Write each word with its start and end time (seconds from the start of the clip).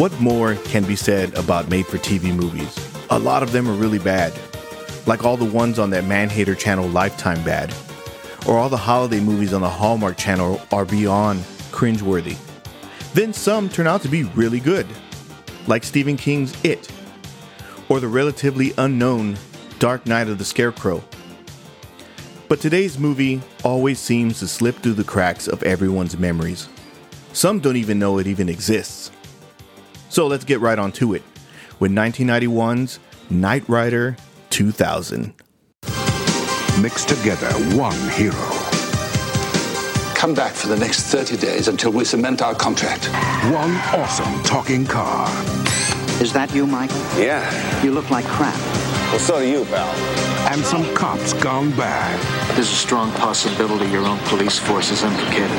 What 0.00 0.18
more 0.18 0.54
can 0.54 0.84
be 0.84 0.96
said 0.96 1.34
about 1.34 1.68
made 1.68 1.86
for 1.86 1.98
TV 1.98 2.34
movies? 2.34 2.74
A 3.10 3.18
lot 3.18 3.42
of 3.42 3.52
them 3.52 3.68
are 3.68 3.74
really 3.74 3.98
bad, 3.98 4.32
like 5.06 5.26
all 5.26 5.36
the 5.36 5.44
ones 5.44 5.78
on 5.78 5.90
that 5.90 6.06
man 6.06 6.30
hater 6.30 6.54
channel 6.54 6.88
Lifetime 6.88 7.44
Bad, 7.44 7.74
or 8.48 8.56
all 8.56 8.70
the 8.70 8.78
holiday 8.78 9.20
movies 9.20 9.52
on 9.52 9.60
the 9.60 9.68
Hallmark 9.68 10.16
channel 10.16 10.58
are 10.72 10.86
beyond 10.86 11.40
cringeworthy. 11.70 12.38
Then 13.12 13.34
some 13.34 13.68
turn 13.68 13.86
out 13.86 14.00
to 14.00 14.08
be 14.08 14.22
really 14.22 14.58
good, 14.58 14.86
like 15.66 15.84
Stephen 15.84 16.16
King's 16.16 16.54
It, 16.64 16.90
or 17.90 18.00
the 18.00 18.08
relatively 18.08 18.72
unknown 18.78 19.36
Dark 19.80 20.06
Night 20.06 20.28
of 20.28 20.38
the 20.38 20.46
Scarecrow. 20.46 21.04
But 22.48 22.60
today's 22.60 22.98
movie 22.98 23.42
always 23.64 23.98
seems 23.98 24.38
to 24.38 24.48
slip 24.48 24.76
through 24.76 24.94
the 24.94 25.04
cracks 25.04 25.46
of 25.46 25.62
everyone's 25.62 26.16
memories. 26.16 26.70
Some 27.34 27.60
don't 27.60 27.76
even 27.76 27.98
know 27.98 28.16
it 28.16 28.26
even 28.26 28.48
exists. 28.48 29.10
So 30.10 30.26
let's 30.26 30.44
get 30.44 30.58
right 30.58 30.78
on 30.78 30.90
to 30.92 31.14
it 31.14 31.22
with 31.78 31.92
1991's 31.92 32.98
Knight 33.30 33.66
Rider 33.68 34.16
2000. 34.50 35.32
Mixed 36.82 37.08
together 37.08 37.48
one 37.76 37.96
hero. 38.10 38.34
Come 40.16 40.34
back 40.34 40.52
for 40.52 40.66
the 40.66 40.76
next 40.76 41.04
30 41.04 41.36
days 41.36 41.68
until 41.68 41.92
we 41.92 42.04
cement 42.04 42.42
our 42.42 42.56
contract. 42.56 43.06
One 43.54 43.70
awesome 43.94 44.42
talking 44.42 44.84
car. 44.84 45.28
Is 46.20 46.32
that 46.32 46.52
you, 46.52 46.66
Michael? 46.66 46.98
Yeah. 47.16 47.82
You 47.82 47.92
look 47.92 48.10
like 48.10 48.24
crap. 48.24 48.58
Well, 49.10 49.18
so 49.20 49.38
do 49.38 49.48
you, 49.48 49.64
pal. 49.64 49.88
And 50.52 50.64
some 50.64 50.92
cops 50.94 51.32
gone 51.34 51.70
bad. 51.70 52.20
There's 52.56 52.70
a 52.70 52.74
strong 52.74 53.12
possibility 53.12 53.86
your 53.90 54.04
own 54.04 54.18
police 54.24 54.58
force 54.58 54.90
is 54.90 55.04
implicated. 55.04 55.50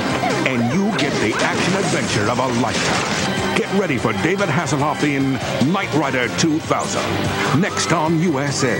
And 0.45 0.61
you 0.73 0.80
get 0.80 0.80
the 1.19 1.33
action 1.43 1.73
adventure 1.75 2.29
of 2.31 2.39
a 2.39 2.47
lifetime. 2.61 3.57
Get 3.57 3.71
ready 3.79 3.97
for 3.97 4.13
David 4.23 4.49
Hasselhoff 4.49 5.03
in 5.03 5.33
Knight 5.71 5.93
Rider 5.93 6.27
2000. 6.37 7.61
Next 7.61 7.91
on 7.91 8.19
USA. 8.21 8.79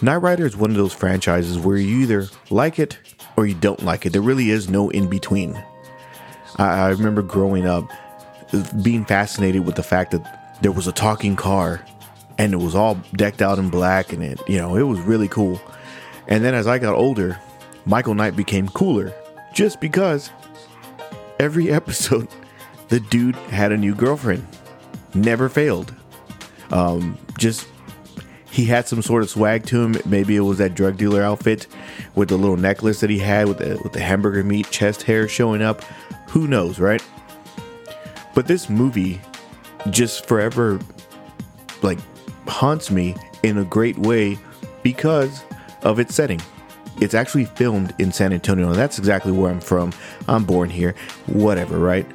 Knight 0.00 0.16
Rider 0.16 0.46
is 0.46 0.56
one 0.56 0.70
of 0.70 0.76
those 0.76 0.92
franchises 0.92 1.58
where 1.58 1.76
you 1.76 1.98
either 1.98 2.28
like 2.50 2.78
it 2.78 2.98
or 3.36 3.46
you 3.46 3.54
don't 3.54 3.82
like 3.82 4.06
it. 4.06 4.12
There 4.12 4.22
really 4.22 4.50
is 4.50 4.68
no 4.68 4.90
in 4.90 5.08
between. 5.08 5.54
I, 6.56 6.86
I 6.86 6.88
remember 6.90 7.22
growing 7.22 7.66
up 7.66 7.90
being 8.82 9.04
fascinated 9.04 9.66
with 9.66 9.74
the 9.74 9.82
fact 9.82 10.12
that 10.12 10.60
there 10.62 10.72
was 10.72 10.86
a 10.86 10.92
talking 10.92 11.36
car 11.36 11.84
and 12.38 12.52
it 12.52 12.58
was 12.58 12.74
all 12.74 12.94
decked 13.16 13.42
out 13.42 13.58
in 13.58 13.70
black 13.70 14.12
and 14.12 14.22
it, 14.22 14.40
you 14.48 14.58
know, 14.58 14.76
it 14.76 14.82
was 14.82 15.00
really 15.00 15.28
cool. 15.28 15.60
And 16.28 16.44
then 16.44 16.54
as 16.54 16.66
I 16.66 16.78
got 16.78 16.94
older, 16.94 17.38
Michael 17.86 18.14
Knight 18.14 18.36
became 18.36 18.68
cooler 18.68 19.12
just 19.54 19.80
because 19.80 20.30
every 21.38 21.70
episode 21.70 22.28
the 22.88 23.00
dude 23.00 23.36
had 23.36 23.72
a 23.72 23.76
new 23.76 23.94
girlfriend. 23.94 24.46
Never 25.14 25.48
failed. 25.48 25.94
Um, 26.70 27.16
just 27.38 27.66
he 28.50 28.66
had 28.66 28.86
some 28.86 29.02
sort 29.02 29.22
of 29.22 29.30
swag 29.30 29.64
to 29.66 29.82
him. 29.82 29.96
Maybe 30.04 30.36
it 30.36 30.40
was 30.40 30.58
that 30.58 30.74
drug 30.74 30.96
dealer 30.96 31.22
outfit 31.22 31.66
with 32.14 32.28
the 32.28 32.36
little 32.36 32.56
necklace 32.56 33.00
that 33.00 33.10
he 33.10 33.18
had 33.18 33.48
with 33.48 33.58
the 33.58 33.80
with 33.82 33.92
the 33.92 34.00
hamburger 34.00 34.44
meat 34.44 34.70
chest 34.70 35.02
hair 35.02 35.28
showing 35.28 35.62
up. 35.62 35.82
Who 36.28 36.46
knows, 36.46 36.78
right? 36.78 37.02
But 38.34 38.46
this 38.46 38.68
movie 38.68 39.20
just 39.90 40.26
forever 40.26 40.80
like 41.82 41.98
haunts 42.48 42.90
me 42.90 43.14
in 43.42 43.58
a 43.58 43.64
great 43.64 43.98
way 43.98 44.38
because 44.82 45.42
of 45.82 45.98
its 45.98 46.14
setting. 46.14 46.40
It's 47.04 47.12
actually 47.12 47.44
filmed 47.44 47.94
in 47.98 48.12
San 48.12 48.32
Antonio, 48.32 48.68
and 48.68 48.76
that's 48.76 48.98
exactly 48.98 49.30
where 49.30 49.50
I'm 49.50 49.60
from. 49.60 49.92
I'm 50.26 50.44
born 50.44 50.70
here, 50.70 50.94
whatever, 51.26 51.78
right? 51.78 52.06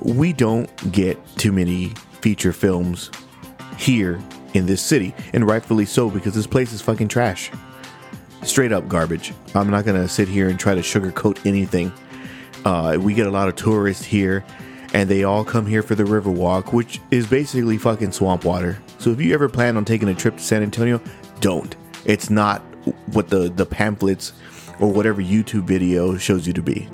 We 0.00 0.32
don't 0.32 0.70
get 0.92 1.18
too 1.36 1.50
many 1.50 1.88
feature 2.20 2.52
films 2.52 3.10
here 3.76 4.20
in 4.54 4.66
this 4.66 4.80
city, 4.80 5.12
and 5.32 5.44
rightfully 5.44 5.86
so 5.86 6.08
because 6.08 6.34
this 6.34 6.46
place 6.46 6.72
is 6.72 6.80
fucking 6.80 7.08
trash. 7.08 7.50
Straight 8.44 8.70
up 8.70 8.86
garbage. 8.86 9.34
I'm 9.56 9.70
not 9.70 9.84
gonna 9.84 10.06
sit 10.06 10.28
here 10.28 10.48
and 10.48 10.58
try 10.58 10.76
to 10.76 10.82
sugarcoat 10.82 11.44
anything. 11.44 11.92
Uh, 12.64 12.96
we 13.00 13.14
get 13.14 13.26
a 13.26 13.30
lot 13.30 13.48
of 13.48 13.56
tourists 13.56 14.04
here, 14.04 14.44
and 14.94 15.10
they 15.10 15.24
all 15.24 15.44
come 15.44 15.66
here 15.66 15.82
for 15.82 15.96
the 15.96 16.04
Riverwalk, 16.04 16.72
which 16.72 17.00
is 17.10 17.26
basically 17.26 17.76
fucking 17.76 18.12
swamp 18.12 18.44
water. 18.44 18.78
So 18.98 19.10
if 19.10 19.20
you 19.20 19.34
ever 19.34 19.48
plan 19.48 19.76
on 19.76 19.84
taking 19.84 20.08
a 20.08 20.14
trip 20.14 20.36
to 20.36 20.42
San 20.42 20.62
Antonio, 20.62 21.00
don't. 21.40 21.74
It's 22.04 22.30
not 22.30 22.62
what 23.12 23.28
the 23.28 23.48
the 23.48 23.66
pamphlets 23.66 24.32
or 24.80 24.90
whatever 24.90 25.22
YouTube 25.22 25.64
video 25.64 26.16
shows 26.16 26.46
you 26.46 26.52
to 26.52 26.62
be. 26.62 26.88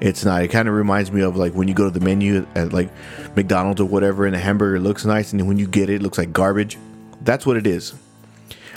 It's 0.00 0.24
not. 0.24 0.42
It 0.42 0.48
kind 0.48 0.68
of 0.68 0.74
reminds 0.74 1.12
me 1.12 1.20
of 1.20 1.36
like 1.36 1.52
when 1.52 1.68
you 1.68 1.74
go 1.74 1.84
to 1.84 1.90
the 1.90 2.04
menu 2.04 2.46
at 2.54 2.72
like 2.72 2.90
McDonald's 3.36 3.80
or 3.80 3.84
whatever, 3.86 4.24
and 4.24 4.34
the 4.34 4.38
hamburger 4.38 4.80
looks 4.80 5.04
nice, 5.04 5.32
and 5.32 5.46
when 5.46 5.58
you 5.58 5.66
get 5.66 5.90
it, 5.90 5.96
it 5.96 6.02
looks 6.02 6.18
like 6.18 6.32
garbage. 6.32 6.78
That's 7.20 7.44
what 7.44 7.56
it 7.56 7.66
is. 7.66 7.92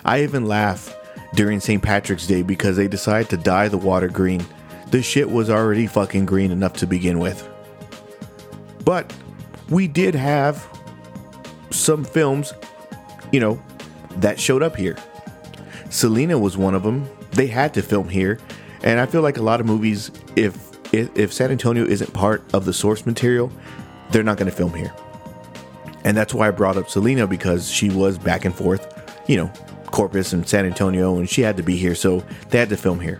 I 0.03 0.23
even 0.23 0.45
laugh 0.45 0.93
during 1.35 1.59
St. 1.61 1.81
Patrick's 1.81 2.27
Day 2.27 2.41
because 2.41 2.75
they 2.75 2.87
decide 2.87 3.29
to 3.29 3.37
dye 3.37 3.69
the 3.69 3.77
water 3.77 4.09
green. 4.09 4.45
The 4.91 5.01
shit 5.01 5.29
was 5.29 5.49
already 5.49 5.87
fucking 5.87 6.25
green 6.25 6.51
enough 6.51 6.73
to 6.77 6.87
begin 6.87 7.19
with. 7.19 7.47
But 8.83 9.13
we 9.69 9.87
did 9.87 10.13
have 10.13 10.67
some 11.71 12.03
films, 12.03 12.53
you 13.31 13.39
know, 13.39 13.63
that 14.17 14.39
showed 14.39 14.61
up 14.61 14.75
here. 14.75 14.97
Selena 15.93 16.39
was 16.39 16.57
one 16.57 16.73
of 16.73 16.81
them. 16.81 17.07
They 17.33 17.45
had 17.45 17.75
to 17.75 17.83
film 17.83 18.09
here, 18.09 18.39
and 18.83 18.99
I 18.99 19.05
feel 19.05 19.21
like 19.21 19.37
a 19.37 19.43
lot 19.43 19.59
of 19.59 19.67
movies, 19.67 20.09
if 20.35 20.57
if, 20.91 21.15
if 21.15 21.31
San 21.31 21.51
Antonio 21.51 21.85
isn't 21.85 22.13
part 22.13 22.43
of 22.53 22.65
the 22.65 22.73
source 22.73 23.05
material, 23.05 23.51
they're 24.09 24.23
not 24.23 24.37
going 24.37 24.49
to 24.49 24.55
film 24.55 24.73
here. 24.73 24.93
And 26.03 26.17
that's 26.17 26.33
why 26.33 26.47
I 26.47 26.51
brought 26.51 26.77
up 26.77 26.89
Selena 26.89 27.27
because 27.27 27.69
she 27.69 27.91
was 27.91 28.17
back 28.17 28.43
and 28.43 28.53
forth, 28.53 29.23
you 29.27 29.37
know, 29.37 29.51
Corpus 29.87 30.33
and 30.33 30.47
San 30.47 30.65
Antonio, 30.65 31.17
and 31.17 31.29
she 31.29 31.41
had 31.41 31.57
to 31.57 31.63
be 31.63 31.77
here, 31.77 31.93
so 31.93 32.23
they 32.49 32.57
had 32.57 32.69
to 32.69 32.77
film 32.77 32.99
here. 32.99 33.19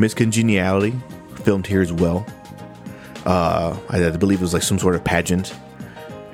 Miss 0.00 0.14
Congeniality 0.14 0.94
filmed 1.44 1.66
here 1.66 1.80
as 1.80 1.92
well. 1.92 2.26
Uh, 3.24 3.76
I 3.88 4.10
believe 4.10 4.40
it 4.40 4.42
was 4.42 4.52
like 4.52 4.62
some 4.64 4.80
sort 4.80 4.96
of 4.96 5.04
pageant. 5.04 5.54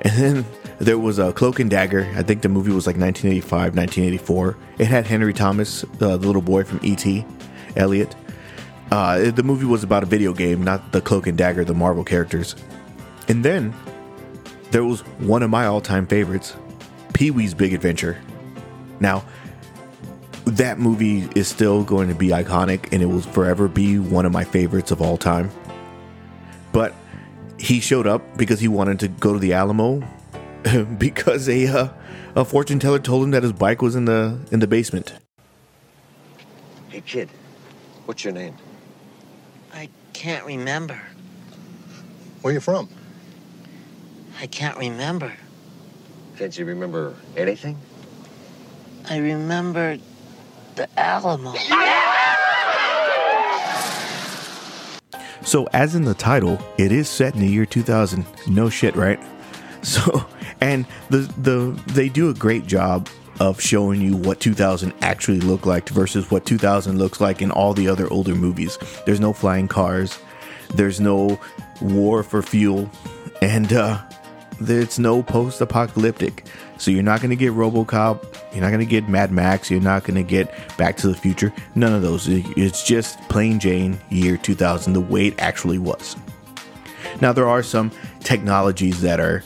And 0.01 0.13
then 0.13 0.45
there 0.85 0.99
was 0.99 1.17
a 1.17 1.33
Cloak 1.33 1.59
and 1.59 1.69
Dagger. 1.69 2.07
I 2.15 2.21
think 2.21 2.43
the 2.43 2.49
movie 2.49 2.71
was 2.71 2.85
like 2.85 2.95
1985, 2.95 3.75
1984. 3.75 4.57
It 4.77 4.85
had 4.85 5.07
Henry 5.07 5.33
Thomas, 5.33 5.83
uh, 5.83 5.87
the 5.97 6.17
little 6.17 6.43
boy 6.43 6.63
from 6.63 6.79
E.T., 6.83 7.25
Elliot. 7.75 8.15
Uh, 8.91 9.31
the 9.31 9.41
movie 9.41 9.65
was 9.65 9.83
about 9.83 10.03
a 10.03 10.05
video 10.05 10.31
game, 10.31 10.63
not 10.63 10.91
the 10.91 11.01
Cloak 11.01 11.25
and 11.25 11.35
Dagger, 11.35 11.65
the 11.65 11.73
Marvel 11.73 12.03
characters. 12.03 12.55
And 13.27 13.43
then 13.43 13.73
there 14.69 14.83
was 14.83 15.01
one 15.17 15.41
of 15.41 15.49
my 15.49 15.65
all 15.65 15.81
time 15.81 16.05
favorites, 16.05 16.55
Pee 17.13 17.31
Wee's 17.31 17.55
Big 17.55 17.73
Adventure. 17.73 18.21
Now, 18.99 19.25
that 20.45 20.77
movie 20.77 21.27
is 21.35 21.47
still 21.47 21.83
going 21.83 22.09
to 22.09 22.15
be 22.15 22.27
iconic 22.27 22.93
and 22.93 23.01
it 23.01 23.07
will 23.07 23.21
forever 23.21 23.67
be 23.67 23.97
one 23.97 24.27
of 24.27 24.31
my 24.31 24.43
favorites 24.43 24.91
of 24.91 25.01
all 25.01 25.17
time. 25.17 25.49
But 26.71 26.93
he 27.57 27.79
showed 27.79 28.05
up 28.05 28.37
because 28.37 28.59
he 28.59 28.67
wanted 28.67 28.99
to 28.99 29.07
go 29.07 29.33
to 29.33 29.39
the 29.39 29.53
Alamo 29.53 30.07
because 30.97 31.47
a 31.47 31.67
uh, 31.67 31.89
a 32.35 32.45
fortune 32.45 32.79
teller 32.79 32.99
told 32.99 33.23
him 33.23 33.31
that 33.31 33.43
his 33.43 33.53
bike 33.53 33.81
was 33.81 33.95
in 33.95 34.05
the 34.05 34.39
in 34.51 34.59
the 34.59 34.67
basement. 34.67 35.13
Hey, 36.89 37.01
kid, 37.01 37.29
what's 38.05 38.23
your 38.23 38.33
name? 38.33 38.55
I 39.73 39.89
can't 40.13 40.45
remember. 40.45 40.99
Where 42.41 42.53
you 42.53 42.59
from? 42.59 42.89
I 44.39 44.47
can't 44.47 44.77
remember. 44.77 45.33
Can't 46.37 46.57
you 46.57 46.65
remember 46.65 47.15
anything? 47.37 47.77
I 49.09 49.17
remember 49.17 49.97
the 50.75 50.89
Alamo. 50.99 51.53
So, 55.43 55.67
as 55.73 55.93
in 55.93 56.05
the 56.05 56.15
title, 56.15 56.59
it 56.77 56.91
is 56.91 57.07
set 57.07 57.35
in 57.35 57.41
the 57.41 57.47
year 57.47 57.65
2000. 57.65 58.25
No 58.47 58.69
shit, 58.69 58.95
right? 58.95 59.19
So, 59.85 60.25
and 60.61 60.85
the 61.09 61.19
the 61.37 61.81
they 61.93 62.09
do 62.09 62.29
a 62.29 62.33
great 62.33 62.65
job 62.65 63.09
of 63.39 63.59
showing 63.59 64.01
you 64.01 64.15
what 64.15 64.39
2000 64.39 64.93
actually 65.01 65.41
looked 65.41 65.65
like 65.65 65.89
versus 65.89 66.31
what 66.31 66.45
2000 66.45 66.97
looks 66.97 67.19
like 67.19 67.41
in 67.41 67.51
all 67.51 67.73
the 67.73 67.87
other 67.87 68.09
older 68.11 68.33
movies. 68.33 68.77
There's 69.05 69.19
no 69.19 69.33
flying 69.33 69.67
cars, 69.67 70.17
there's 70.73 70.99
no 70.99 71.39
war 71.81 72.23
for 72.23 72.41
fuel, 72.41 72.89
and 73.41 73.73
uh, 73.73 74.01
it's 74.61 74.99
no 74.99 75.21
post-apocalyptic. 75.23 76.45
So 76.77 76.91
you're 76.91 77.03
not 77.03 77.21
going 77.21 77.29
to 77.29 77.35
get 77.35 77.53
RoboCop, 77.53 78.53
you're 78.53 78.61
not 78.61 78.69
going 78.69 78.79
to 78.79 78.85
get 78.85 79.07
Mad 79.09 79.31
Max, 79.31 79.69
you're 79.69 79.81
not 79.81 80.03
going 80.03 80.15
to 80.15 80.23
get 80.23 80.77
Back 80.77 80.97
to 80.97 81.07
the 81.07 81.15
Future. 81.15 81.53
None 81.75 81.93
of 81.93 82.01
those. 82.01 82.27
It's 82.27 82.83
just 82.85 83.19
plain 83.29 83.59
Jane 83.59 83.99
year 84.09 84.37
2000, 84.37 84.93
the 84.93 85.01
way 85.01 85.27
it 85.27 85.35
actually 85.39 85.79
was. 85.79 86.15
Now 87.21 87.31
there 87.31 87.47
are 87.47 87.63
some 87.63 87.91
technologies 88.21 89.01
that 89.01 89.19
are, 89.19 89.43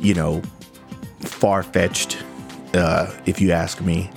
you 0.00 0.14
know, 0.14 0.42
far 1.20 1.62
fetched, 1.62 2.22
uh, 2.74 3.12
if 3.26 3.40
you 3.40 3.52
ask 3.52 3.80
me. 3.80 4.10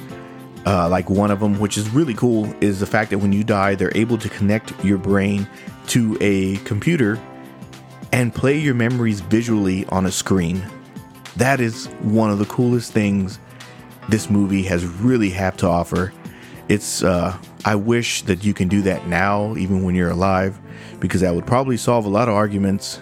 Uh, 0.65 0.88
like 0.88 1.09
one 1.09 1.30
of 1.30 1.41
them, 1.41 1.59
which 1.59 1.77
is 1.77 1.89
really 1.89 2.13
cool, 2.13 2.45
is 2.62 2.80
the 2.80 2.85
fact 2.85 3.09
that 3.09 3.18
when 3.18 3.33
you 3.33 3.44
die, 3.44 3.75
they're 3.75 3.95
able 3.95 4.18
to 4.18 4.30
connect 4.30 4.83
your 4.83 4.97
brain 4.97 5.47
to 5.88 6.18
a 6.21 6.56
computer 6.57 7.19
and 8.13 8.33
play 8.33 8.57
your 8.57 8.74
memories 8.74 9.19
visually 9.19 9.85
on 9.88 10.06
a 10.06 10.12
screen. 10.12 10.63
That 11.35 11.59
is 11.59 11.88
one 12.01 12.29
of 12.29 12.39
the 12.39 12.45
coolest 12.45 12.94
things 12.94 13.39
this 14.07 14.29
movie 14.29 14.63
has 14.63 14.86
really 14.86 15.29
had 15.29 15.57
to 15.57 15.68
offer. 15.68 16.13
It's 16.69 17.03
uh 17.03 17.38
I 17.65 17.75
wish 17.75 18.21
that 18.24 18.44
you 18.44 18.53
can 18.53 18.68
do 18.68 18.81
that 18.83 19.07
now 19.07 19.56
even 19.56 19.83
when 19.83 19.95
you're 19.95 20.12
alive 20.12 20.59
because 21.00 21.21
that 21.21 21.33
would 21.33 21.47
probably 21.47 21.77
solve 21.77 22.06
a 22.06 22.09
lot 22.09 22.27
of 22.27 22.36
arguments. 22.36 23.01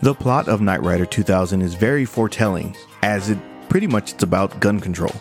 The 0.00 0.14
plot 0.14 0.48
of 0.48 0.60
Knight 0.60 0.80
Rider 0.82 1.04
2000 1.04 1.60
is 1.60 1.74
very 1.74 2.04
foretelling 2.04 2.76
as 3.02 3.30
it 3.30 3.38
pretty 3.68 3.88
much 3.88 4.12
it's 4.12 4.22
about 4.22 4.60
gun 4.60 4.78
control. 4.78 5.12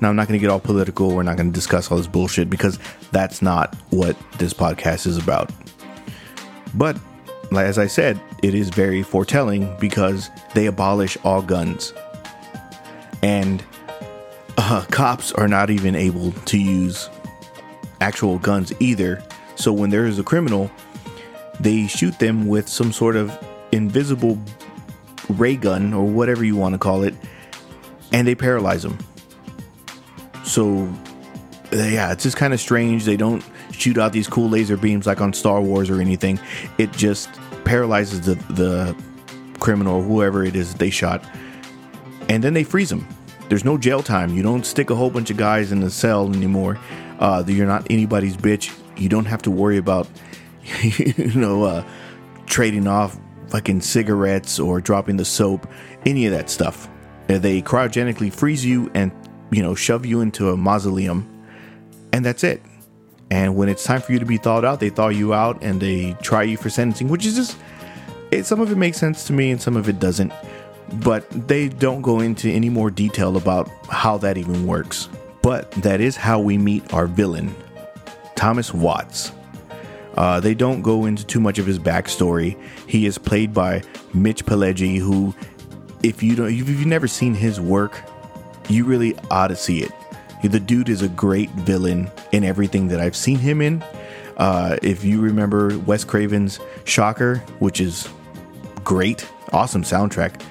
Now 0.00 0.10
I'm 0.10 0.16
not 0.16 0.28
going 0.28 0.38
to 0.38 0.40
get 0.40 0.48
all 0.48 0.60
political, 0.60 1.12
we're 1.12 1.24
not 1.24 1.36
going 1.36 1.50
to 1.50 1.54
discuss 1.54 1.90
all 1.90 1.96
this 1.98 2.06
bullshit 2.06 2.48
because 2.48 2.78
that's 3.10 3.42
not 3.42 3.74
what 3.90 4.16
this 4.38 4.54
podcast 4.54 5.08
is 5.08 5.18
about. 5.18 5.50
But 6.74 6.96
as 7.50 7.78
I 7.78 7.88
said, 7.88 8.20
it 8.44 8.54
is 8.54 8.70
very 8.70 9.02
foretelling 9.02 9.76
because 9.80 10.30
they 10.54 10.66
abolish 10.66 11.18
all 11.24 11.42
guns. 11.42 11.92
And 13.24 13.62
uh, 14.56 14.84
cops 14.90 15.32
are 15.32 15.48
not 15.48 15.68
even 15.68 15.96
able 15.96 16.30
to 16.30 16.58
use 16.58 17.10
actual 18.00 18.38
guns 18.38 18.72
either. 18.78 19.20
So 19.56 19.72
when 19.72 19.90
there 19.90 20.06
is 20.06 20.20
a 20.20 20.24
criminal, 20.24 20.70
they 21.58 21.88
shoot 21.88 22.18
them 22.20 22.46
with 22.46 22.68
some 22.68 22.92
sort 22.92 23.16
of 23.16 23.36
invisible 23.72 24.38
ray 25.30 25.56
gun 25.56 25.92
or 25.92 26.04
whatever 26.06 26.44
you 26.44 26.56
want 26.56 26.74
to 26.74 26.78
call 26.78 27.02
it, 27.02 27.14
and 28.12 28.26
they 28.26 28.34
paralyze 28.34 28.82
them. 28.82 28.98
So, 30.44 30.92
yeah, 31.72 32.12
it's 32.12 32.22
just 32.22 32.36
kind 32.36 32.52
of 32.52 32.60
strange. 32.60 33.04
They 33.04 33.16
don't 33.16 33.44
shoot 33.72 33.98
out 33.98 34.12
these 34.12 34.28
cool 34.28 34.48
laser 34.48 34.76
beams 34.76 35.06
like 35.06 35.20
on 35.20 35.32
Star 35.32 35.60
Wars 35.60 35.90
or 35.90 36.00
anything. 36.00 36.38
It 36.78 36.92
just 36.92 37.30
paralyzes 37.64 38.20
the, 38.20 38.34
the 38.52 38.96
criminal 39.58 39.96
or 39.96 40.02
whoever 40.02 40.44
it 40.44 40.54
is 40.54 40.72
that 40.72 40.78
they 40.78 40.90
shot, 40.90 41.24
and 42.28 42.44
then 42.44 42.54
they 42.54 42.64
freeze 42.64 42.90
them. 42.90 43.06
There's 43.48 43.64
no 43.64 43.76
jail 43.76 44.02
time. 44.02 44.34
You 44.34 44.42
don't 44.42 44.64
stick 44.64 44.90
a 44.90 44.94
whole 44.94 45.10
bunch 45.10 45.30
of 45.30 45.36
guys 45.36 45.72
in 45.72 45.82
a 45.82 45.90
cell 45.90 46.32
anymore. 46.32 46.78
Uh, 47.18 47.44
you're 47.46 47.66
not 47.66 47.86
anybody's 47.90 48.36
bitch. 48.36 48.76
You 48.96 49.08
don't 49.08 49.26
have 49.26 49.42
to 49.42 49.50
worry 49.50 49.76
about, 49.76 50.08
you 50.82 51.32
know, 51.34 51.64
uh, 51.64 51.84
trading 52.46 52.86
off 52.86 53.16
fucking 53.52 53.82
cigarettes 53.82 54.58
or 54.58 54.80
dropping 54.80 55.18
the 55.18 55.24
soap, 55.26 55.68
any 56.06 56.24
of 56.24 56.32
that 56.32 56.48
stuff. 56.48 56.88
They 57.26 57.60
cryogenically 57.60 58.32
freeze 58.32 58.64
you 58.64 58.90
and, 58.94 59.12
you 59.50 59.62
know, 59.62 59.74
shove 59.74 60.06
you 60.06 60.22
into 60.22 60.50
a 60.50 60.56
mausoleum, 60.56 61.28
and 62.14 62.24
that's 62.24 62.44
it. 62.44 62.62
And 63.30 63.54
when 63.54 63.68
it's 63.68 63.84
time 63.84 64.00
for 64.00 64.12
you 64.12 64.18
to 64.18 64.24
be 64.24 64.38
thawed 64.38 64.64
out, 64.64 64.80
they 64.80 64.88
thaw 64.88 65.08
you 65.08 65.34
out 65.34 65.62
and 65.62 65.80
they 65.80 66.14
try 66.22 66.42
you 66.42 66.56
for 66.56 66.70
sentencing, 66.70 67.08
which 67.08 67.26
is 67.26 67.36
just, 67.36 67.58
it, 68.30 68.46
some 68.46 68.60
of 68.60 68.72
it 68.72 68.76
makes 68.76 68.96
sense 68.96 69.26
to 69.26 69.34
me 69.34 69.50
and 69.50 69.60
some 69.60 69.76
of 69.76 69.86
it 69.88 70.00
doesn't. 70.00 70.32
But 71.04 71.28
they 71.48 71.68
don't 71.68 72.02
go 72.02 72.20
into 72.20 72.50
any 72.50 72.70
more 72.70 72.90
detail 72.90 73.36
about 73.36 73.68
how 73.88 74.16
that 74.18 74.38
even 74.38 74.66
works. 74.66 75.08
But 75.42 75.70
that 75.72 76.00
is 76.00 76.16
how 76.16 76.40
we 76.40 76.56
meet 76.56 76.92
our 76.92 77.06
villain, 77.06 77.54
Thomas 78.34 78.72
Watts. 78.72 79.32
Uh, 80.16 80.40
they 80.40 80.54
don't 80.54 80.82
go 80.82 81.06
into 81.06 81.24
too 81.24 81.40
much 81.40 81.58
of 81.58 81.66
his 81.66 81.78
backstory. 81.78 82.60
He 82.86 83.06
is 83.06 83.18
played 83.18 83.54
by 83.54 83.82
Mitch 84.12 84.44
Pileggi, 84.44 84.98
who, 84.98 85.34
if 86.02 86.22
you 86.22 86.36
don't, 86.36 86.48
if 86.48 86.68
you've 86.68 86.86
never 86.86 87.08
seen 87.08 87.34
his 87.34 87.60
work, 87.60 88.02
you 88.68 88.84
really 88.84 89.16
ought 89.30 89.48
to 89.48 89.56
see 89.56 89.82
it. 89.82 89.90
The 90.42 90.60
dude 90.60 90.88
is 90.88 91.02
a 91.02 91.08
great 91.08 91.50
villain 91.50 92.10
in 92.32 92.44
everything 92.44 92.88
that 92.88 93.00
I've 93.00 93.16
seen 93.16 93.38
him 93.38 93.60
in. 93.62 93.82
Uh, 94.36 94.76
if 94.82 95.04
you 95.04 95.20
remember 95.20 95.78
Wes 95.80 96.04
Craven's 96.04 96.58
Shocker, 96.84 97.36
which 97.58 97.80
is 97.80 98.08
great, 98.82 99.28
awesome 99.52 99.82
soundtrack. 99.82 100.42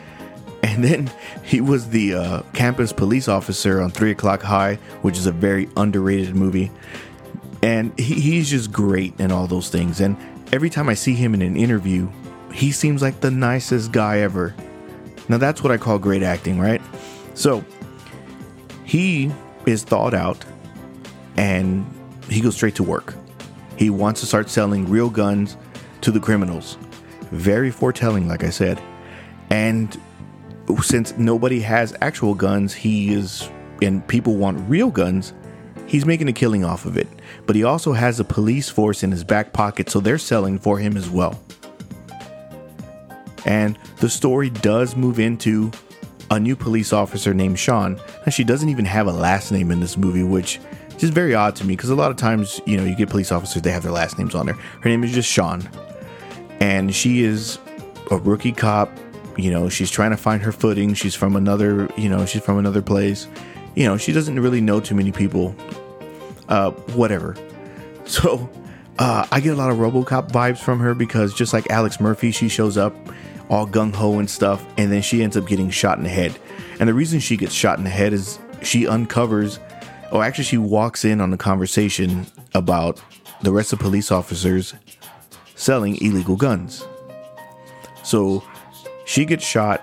And 0.63 0.83
then 0.83 1.11
he 1.43 1.59
was 1.59 1.89
the 1.89 2.13
uh, 2.13 2.41
campus 2.53 2.93
police 2.93 3.27
officer 3.27 3.81
on 3.81 3.91
Three 3.91 4.11
O'Clock 4.11 4.43
High, 4.43 4.75
which 5.01 5.17
is 5.17 5.25
a 5.25 5.31
very 5.31 5.67
underrated 5.75 6.35
movie. 6.35 6.71
And 7.63 7.97
he, 7.99 8.19
he's 8.19 8.49
just 8.49 8.71
great 8.71 9.19
in 9.19 9.31
all 9.31 9.47
those 9.47 9.69
things. 9.69 10.01
And 10.01 10.17
every 10.51 10.69
time 10.69 10.89
I 10.89 10.93
see 10.93 11.13
him 11.13 11.33
in 11.33 11.41
an 11.41 11.55
interview, 11.55 12.09
he 12.53 12.71
seems 12.71 13.01
like 13.01 13.21
the 13.21 13.31
nicest 13.31 13.91
guy 13.91 14.19
ever. 14.19 14.55
Now, 15.29 15.37
that's 15.37 15.63
what 15.63 15.71
I 15.71 15.77
call 15.77 15.99
great 15.99 16.23
acting, 16.23 16.59
right? 16.59 16.81
So, 17.33 17.63
he 18.83 19.31
is 19.65 19.83
thawed 19.83 20.13
out 20.13 20.43
and 21.37 21.85
he 22.29 22.41
goes 22.41 22.55
straight 22.55 22.75
to 22.75 22.83
work. 22.83 23.15
He 23.77 23.89
wants 23.89 24.19
to 24.21 24.27
start 24.27 24.49
selling 24.49 24.89
real 24.89 25.09
guns 25.09 25.57
to 26.01 26.11
the 26.11 26.19
criminals. 26.19 26.77
Very 27.31 27.71
foretelling, 27.71 28.27
like 28.27 28.43
I 28.43 28.49
said. 28.49 28.81
And 29.49 29.99
since 30.81 31.17
nobody 31.17 31.59
has 31.61 31.95
actual 32.01 32.33
guns, 32.33 32.73
he 32.73 33.13
is, 33.13 33.49
and 33.81 34.05
people 34.07 34.35
want 34.35 34.69
real 34.69 34.89
guns, 34.89 35.33
he's 35.87 36.05
making 36.05 36.27
a 36.27 36.33
killing 36.33 36.63
off 36.63 36.85
of 36.85 36.97
it. 36.97 37.07
But 37.45 37.55
he 37.55 37.63
also 37.63 37.93
has 37.93 38.19
a 38.19 38.23
police 38.23 38.69
force 38.69 39.03
in 39.03 39.11
his 39.11 39.23
back 39.23 39.53
pocket, 39.53 39.89
so 39.89 39.99
they're 39.99 40.17
selling 40.17 40.59
for 40.59 40.77
him 40.77 40.97
as 40.97 41.09
well. 41.09 41.39
And 43.45 43.77
the 43.97 44.09
story 44.09 44.49
does 44.49 44.95
move 44.95 45.19
into 45.19 45.71
a 46.29 46.39
new 46.39 46.55
police 46.55 46.93
officer 46.93 47.33
named 47.33 47.59
Sean. 47.59 47.99
And 48.25 48.33
she 48.33 48.43
doesn't 48.43 48.69
even 48.69 48.85
have 48.85 49.07
a 49.07 49.11
last 49.11 49.51
name 49.51 49.69
in 49.69 49.79
this 49.79 49.97
movie, 49.97 50.23
which 50.23 50.59
is 50.99 51.09
very 51.09 51.35
odd 51.35 51.55
to 51.57 51.65
me 51.65 51.75
because 51.75 51.89
a 51.89 51.95
lot 51.95 52.11
of 52.11 52.17
times, 52.17 52.61
you 52.65 52.77
know, 52.77 52.83
you 52.83 52.95
get 52.95 53.09
police 53.09 53.31
officers, 53.31 53.61
they 53.61 53.71
have 53.71 53.83
their 53.83 53.91
last 53.91 54.17
names 54.17 54.35
on 54.35 54.45
there. 54.45 54.55
Her 54.55 54.89
name 54.89 55.03
is 55.03 55.11
just 55.11 55.29
Sean. 55.29 55.67
And 56.59 56.93
she 56.93 57.23
is 57.23 57.59
a 58.11 58.17
rookie 58.17 58.51
cop. 58.51 58.89
You 59.37 59.51
know, 59.51 59.69
she's 59.69 59.89
trying 59.89 60.11
to 60.11 60.17
find 60.17 60.41
her 60.43 60.51
footing. 60.51 60.93
She's 60.93 61.15
from 61.15 61.35
another, 61.35 61.89
you 61.97 62.09
know, 62.09 62.25
she's 62.25 62.43
from 62.43 62.59
another 62.59 62.81
place. 62.81 63.27
You 63.75 63.85
know, 63.85 63.97
she 63.97 64.13
doesn't 64.13 64.39
really 64.39 64.61
know 64.61 64.79
too 64.79 64.95
many 64.95 65.11
people. 65.11 65.55
Uh, 66.51 66.71
whatever. 66.95 67.35
So, 68.03 68.49
uh, 68.99 69.25
I 69.31 69.39
get 69.39 69.53
a 69.53 69.55
lot 69.55 69.71
of 69.71 69.77
Robocop 69.77 70.31
vibes 70.31 70.57
from 70.57 70.79
her 70.81 70.93
because 70.93 71.33
just 71.33 71.53
like 71.53 71.71
Alex 71.71 72.01
Murphy, 72.01 72.31
she 72.31 72.49
shows 72.49 72.77
up 72.77 72.93
all 73.49 73.65
gung 73.65 73.95
ho 73.95 74.19
and 74.19 74.29
stuff, 74.29 74.65
and 74.77 74.91
then 74.91 75.01
she 75.01 75.23
ends 75.23 75.37
up 75.37 75.47
getting 75.47 75.69
shot 75.69 75.97
in 75.97 76.03
the 76.03 76.09
head. 76.09 76.37
And 76.81 76.89
the 76.89 76.93
reason 76.93 77.21
she 77.21 77.37
gets 77.37 77.53
shot 77.53 77.77
in 77.77 77.85
the 77.85 77.89
head 77.89 78.11
is 78.11 78.37
she 78.61 78.85
uncovers, 78.85 79.59
or 80.11 80.25
actually, 80.25 80.43
she 80.43 80.57
walks 80.57 81.05
in 81.05 81.21
on 81.21 81.31
a 81.31 81.37
conversation 81.37 82.27
about 82.53 83.01
the 83.41 83.53
rest 83.53 83.71
of 83.71 83.79
police 83.79 84.11
officers 84.11 84.73
selling 85.55 85.95
illegal 86.01 86.35
guns. 86.35 86.85
So 88.03 88.43
she 89.05 89.23
gets 89.23 89.45
shot. 89.45 89.81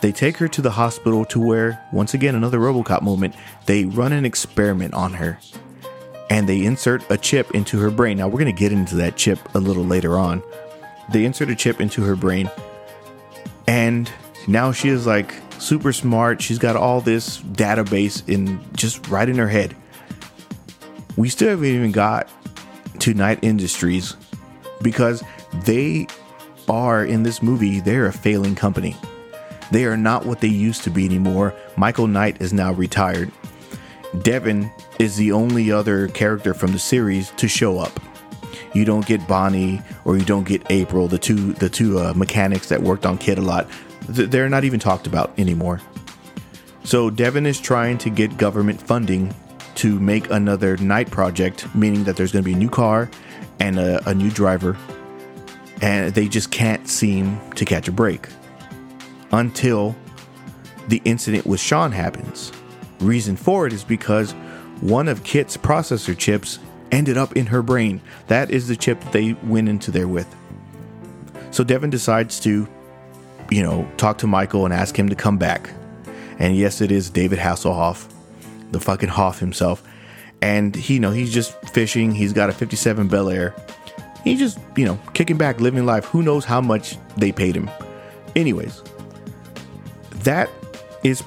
They 0.00 0.12
take 0.12 0.36
her 0.36 0.46
to 0.46 0.62
the 0.62 0.70
hospital 0.70 1.24
to 1.24 1.40
where, 1.40 1.84
once 1.92 2.14
again, 2.14 2.36
another 2.36 2.58
Robocop 2.58 3.02
moment, 3.02 3.34
they 3.66 3.84
run 3.84 4.12
an 4.12 4.24
experiment 4.24 4.94
on 4.94 5.14
her 5.14 5.40
and 6.30 6.48
they 6.48 6.64
insert 6.64 7.08
a 7.10 7.16
chip 7.16 7.50
into 7.52 7.78
her 7.80 7.90
brain. 7.90 8.18
Now, 8.18 8.28
we're 8.28 8.40
going 8.40 8.54
to 8.54 8.58
get 8.58 8.72
into 8.72 8.96
that 8.96 9.16
chip 9.16 9.38
a 9.54 9.58
little 9.58 9.84
later 9.84 10.18
on. 10.18 10.42
They 11.12 11.24
insert 11.24 11.50
a 11.50 11.54
chip 11.54 11.80
into 11.80 12.02
her 12.02 12.16
brain, 12.16 12.50
and 13.66 14.10
now 14.48 14.72
she 14.72 14.88
is 14.88 15.06
like 15.06 15.34
super 15.58 15.92
smart. 15.92 16.40
She's 16.40 16.58
got 16.58 16.76
all 16.76 17.00
this 17.00 17.40
database 17.40 18.26
in 18.28 18.60
just 18.74 19.08
right 19.08 19.28
in 19.28 19.36
her 19.36 19.48
head. 19.48 19.76
We 21.16 21.28
still 21.28 21.50
haven't 21.50 21.66
even 21.66 21.92
got 21.92 22.28
to 23.00 23.14
Knight 23.14 23.38
Industries 23.42 24.16
because 24.82 25.22
they 25.64 26.06
are 26.68 27.04
in 27.04 27.22
this 27.22 27.42
movie, 27.42 27.80
they're 27.80 28.06
a 28.06 28.12
failing 28.12 28.54
company. 28.54 28.96
They 29.70 29.84
are 29.84 29.96
not 29.96 30.26
what 30.26 30.40
they 30.40 30.48
used 30.48 30.84
to 30.84 30.90
be 30.90 31.04
anymore. 31.04 31.54
Michael 31.76 32.06
Knight 32.06 32.40
is 32.40 32.52
now 32.52 32.72
retired. 32.72 33.30
Devon 34.22 34.70
is 34.98 35.16
the 35.16 35.32
only 35.32 35.70
other 35.72 36.08
character 36.08 36.54
from 36.54 36.72
the 36.72 36.78
series 36.78 37.30
to 37.32 37.48
show 37.48 37.78
up. 37.78 37.98
You 38.72 38.84
don't 38.84 39.06
get 39.06 39.26
Bonnie 39.26 39.82
or 40.04 40.16
you 40.16 40.24
don't 40.24 40.44
get 40.46 40.62
April, 40.70 41.08
the 41.08 41.18
two 41.18 41.52
the 41.54 41.68
two 41.68 41.98
uh, 41.98 42.12
mechanics 42.14 42.68
that 42.68 42.82
worked 42.82 43.06
on 43.06 43.18
Kit 43.18 43.38
a 43.38 43.42
lot. 43.42 43.68
Th- 44.14 44.28
They're 44.28 44.48
not 44.48 44.64
even 44.64 44.80
talked 44.80 45.06
about 45.06 45.32
anymore. 45.38 45.80
So 46.84 47.08
Devon 47.10 47.46
is 47.46 47.60
trying 47.60 47.98
to 47.98 48.10
get 48.10 48.36
government 48.36 48.80
funding 48.80 49.34
to 49.76 49.98
make 49.98 50.30
another 50.30 50.76
Knight 50.76 51.10
project, 51.10 51.72
meaning 51.74 52.04
that 52.04 52.16
there's 52.16 52.30
going 52.30 52.44
to 52.44 52.48
be 52.48 52.54
a 52.54 52.58
new 52.58 52.68
car 52.68 53.10
and 53.58 53.78
a, 53.78 54.08
a 54.08 54.14
new 54.14 54.30
driver, 54.30 54.76
and 55.80 56.14
they 56.14 56.28
just 56.28 56.50
can't 56.50 56.88
seem 56.88 57.40
to 57.52 57.64
catch 57.64 57.88
a 57.88 57.92
break 57.92 58.28
until 59.32 59.96
the 60.88 61.00
incident 61.04 61.46
with 61.46 61.60
Sean 61.60 61.90
happens. 61.90 62.52
Reason 63.04 63.36
for 63.36 63.66
it 63.66 63.72
is 63.72 63.84
because 63.84 64.32
one 64.80 65.08
of 65.08 65.22
Kit's 65.24 65.56
processor 65.56 66.16
chips 66.16 66.58
ended 66.90 67.16
up 67.16 67.36
in 67.36 67.46
her 67.46 67.62
brain. 67.62 68.00
That 68.28 68.50
is 68.50 68.68
the 68.68 68.76
chip 68.76 69.00
that 69.00 69.12
they 69.12 69.34
went 69.34 69.68
into 69.68 69.90
there 69.90 70.08
with. 70.08 70.32
So 71.50 71.64
Devon 71.64 71.90
decides 71.90 72.40
to, 72.40 72.66
you 73.50 73.62
know, 73.62 73.88
talk 73.96 74.18
to 74.18 74.26
Michael 74.26 74.64
and 74.64 74.74
ask 74.74 74.98
him 74.98 75.08
to 75.08 75.14
come 75.14 75.38
back. 75.38 75.70
And 76.38 76.56
yes, 76.56 76.80
it 76.80 76.90
is 76.90 77.10
David 77.10 77.38
Hasselhoff, 77.38 78.08
the 78.72 78.80
fucking 78.80 79.08
Hoff 79.08 79.38
himself. 79.38 79.82
And 80.42 80.74
he, 80.74 80.94
you 80.94 81.00
know, 81.00 81.10
he's 81.10 81.32
just 81.32 81.52
fishing. 81.70 82.10
He's 82.12 82.32
got 82.32 82.50
a 82.50 82.52
57 82.52 83.08
Bel 83.08 83.30
Air. 83.30 83.54
He's 84.24 84.38
just, 84.38 84.58
you 84.76 84.84
know, 84.84 84.98
kicking 85.12 85.36
back, 85.36 85.60
living 85.60 85.86
life. 85.86 86.06
Who 86.06 86.22
knows 86.22 86.44
how 86.44 86.60
much 86.60 86.96
they 87.16 87.30
paid 87.30 87.54
him? 87.54 87.70
Anyways, 88.34 88.82
that 90.22 90.50
is 91.04 91.22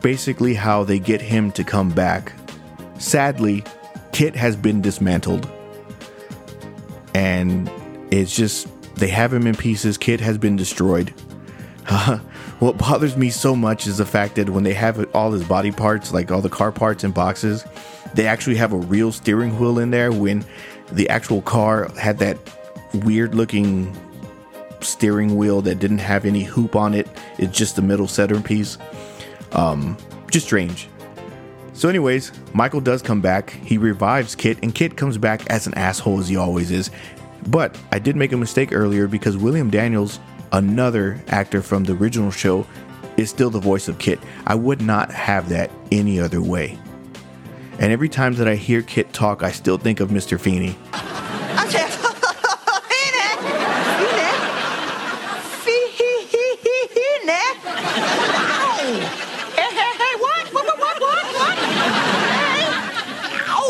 basically 0.00 0.54
how 0.54 0.84
they 0.84 0.98
get 0.98 1.20
him 1.20 1.52
to 1.52 1.64
come 1.64 1.90
back. 1.90 2.32
Sadly, 2.98 3.64
Kit 4.12 4.34
has 4.34 4.56
been 4.56 4.80
dismantled. 4.80 5.48
And 7.14 7.70
it's 8.10 8.34
just, 8.34 8.68
they 8.96 9.08
have 9.08 9.32
him 9.32 9.46
in 9.46 9.54
pieces. 9.54 9.98
Kit 9.98 10.20
has 10.20 10.38
been 10.38 10.56
destroyed. 10.56 11.10
what 12.58 12.78
bothers 12.78 13.16
me 13.16 13.30
so 13.30 13.54
much 13.54 13.86
is 13.86 13.98
the 13.98 14.06
fact 14.06 14.34
that 14.36 14.50
when 14.50 14.64
they 14.64 14.74
have 14.74 15.06
all 15.14 15.30
his 15.32 15.44
body 15.44 15.70
parts, 15.70 16.12
like 16.12 16.30
all 16.30 16.40
the 16.40 16.48
car 16.48 16.72
parts 16.72 17.04
in 17.04 17.10
boxes, 17.10 17.64
they 18.14 18.26
actually 18.26 18.56
have 18.56 18.72
a 18.72 18.78
real 18.78 19.12
steering 19.12 19.58
wheel 19.58 19.78
in 19.78 19.90
there 19.90 20.10
when 20.10 20.44
the 20.92 21.08
actual 21.08 21.42
car 21.42 21.90
had 21.98 22.18
that 22.18 22.38
weird 22.94 23.34
looking 23.34 23.94
steering 24.80 25.36
wheel 25.36 25.60
that 25.62 25.78
didn't 25.78 25.98
have 25.98 26.24
any 26.24 26.42
hoop 26.42 26.76
on 26.76 26.94
it. 26.94 27.08
It's 27.38 27.56
just 27.56 27.76
the 27.76 27.82
middle 27.82 28.08
centerpiece. 28.08 28.78
Um, 29.56 29.96
just 30.30 30.46
strange. 30.46 30.88
So, 31.72 31.88
anyways, 31.88 32.30
Michael 32.54 32.80
does 32.80 33.02
come 33.02 33.20
back. 33.20 33.50
He 33.50 33.76
revives 33.76 34.34
Kit, 34.34 34.58
and 34.62 34.74
Kit 34.74 34.96
comes 34.96 35.18
back 35.18 35.44
as 35.50 35.66
an 35.66 35.74
asshole 35.74 36.20
as 36.20 36.28
he 36.28 36.36
always 36.36 36.70
is. 36.70 36.90
But 37.48 37.76
I 37.92 37.98
did 37.98 38.14
make 38.16 38.32
a 38.32 38.36
mistake 38.36 38.72
earlier 38.72 39.06
because 39.08 39.36
William 39.36 39.70
Daniels, 39.70 40.20
another 40.52 41.20
actor 41.28 41.60
from 41.62 41.84
the 41.84 41.92
original 41.94 42.30
show, 42.30 42.66
is 43.16 43.30
still 43.30 43.50
the 43.50 43.60
voice 43.60 43.88
of 43.88 43.98
Kit. 43.98 44.20
I 44.46 44.54
would 44.54 44.80
not 44.80 45.10
have 45.10 45.48
that 45.50 45.70
any 45.90 46.20
other 46.20 46.40
way. 46.40 46.78
And 47.78 47.92
every 47.92 48.08
time 48.08 48.34
that 48.34 48.48
I 48.48 48.54
hear 48.54 48.80
Kit 48.82 49.12
talk, 49.12 49.42
I 49.42 49.50
still 49.52 49.76
think 49.78 50.00
of 50.00 50.08
Mr. 50.10 50.40
Feeney. 50.40 50.76
I 50.92 51.68
said, 51.68 51.90
Feeney, 55.62 56.26
Feeney, 56.32 56.88
Feeney. 56.88 57.42
Ow. 57.66 58.78
Hey, 59.56 59.70
hey, 59.72 59.92
hey, 59.98 60.14
what? 60.20 60.46
What, 60.54 60.64
what, 60.66 60.78
what, 60.78 61.00
what, 61.00 61.26
what? 61.34 61.56
Hey. 61.58 62.64
Ow. 63.48 63.66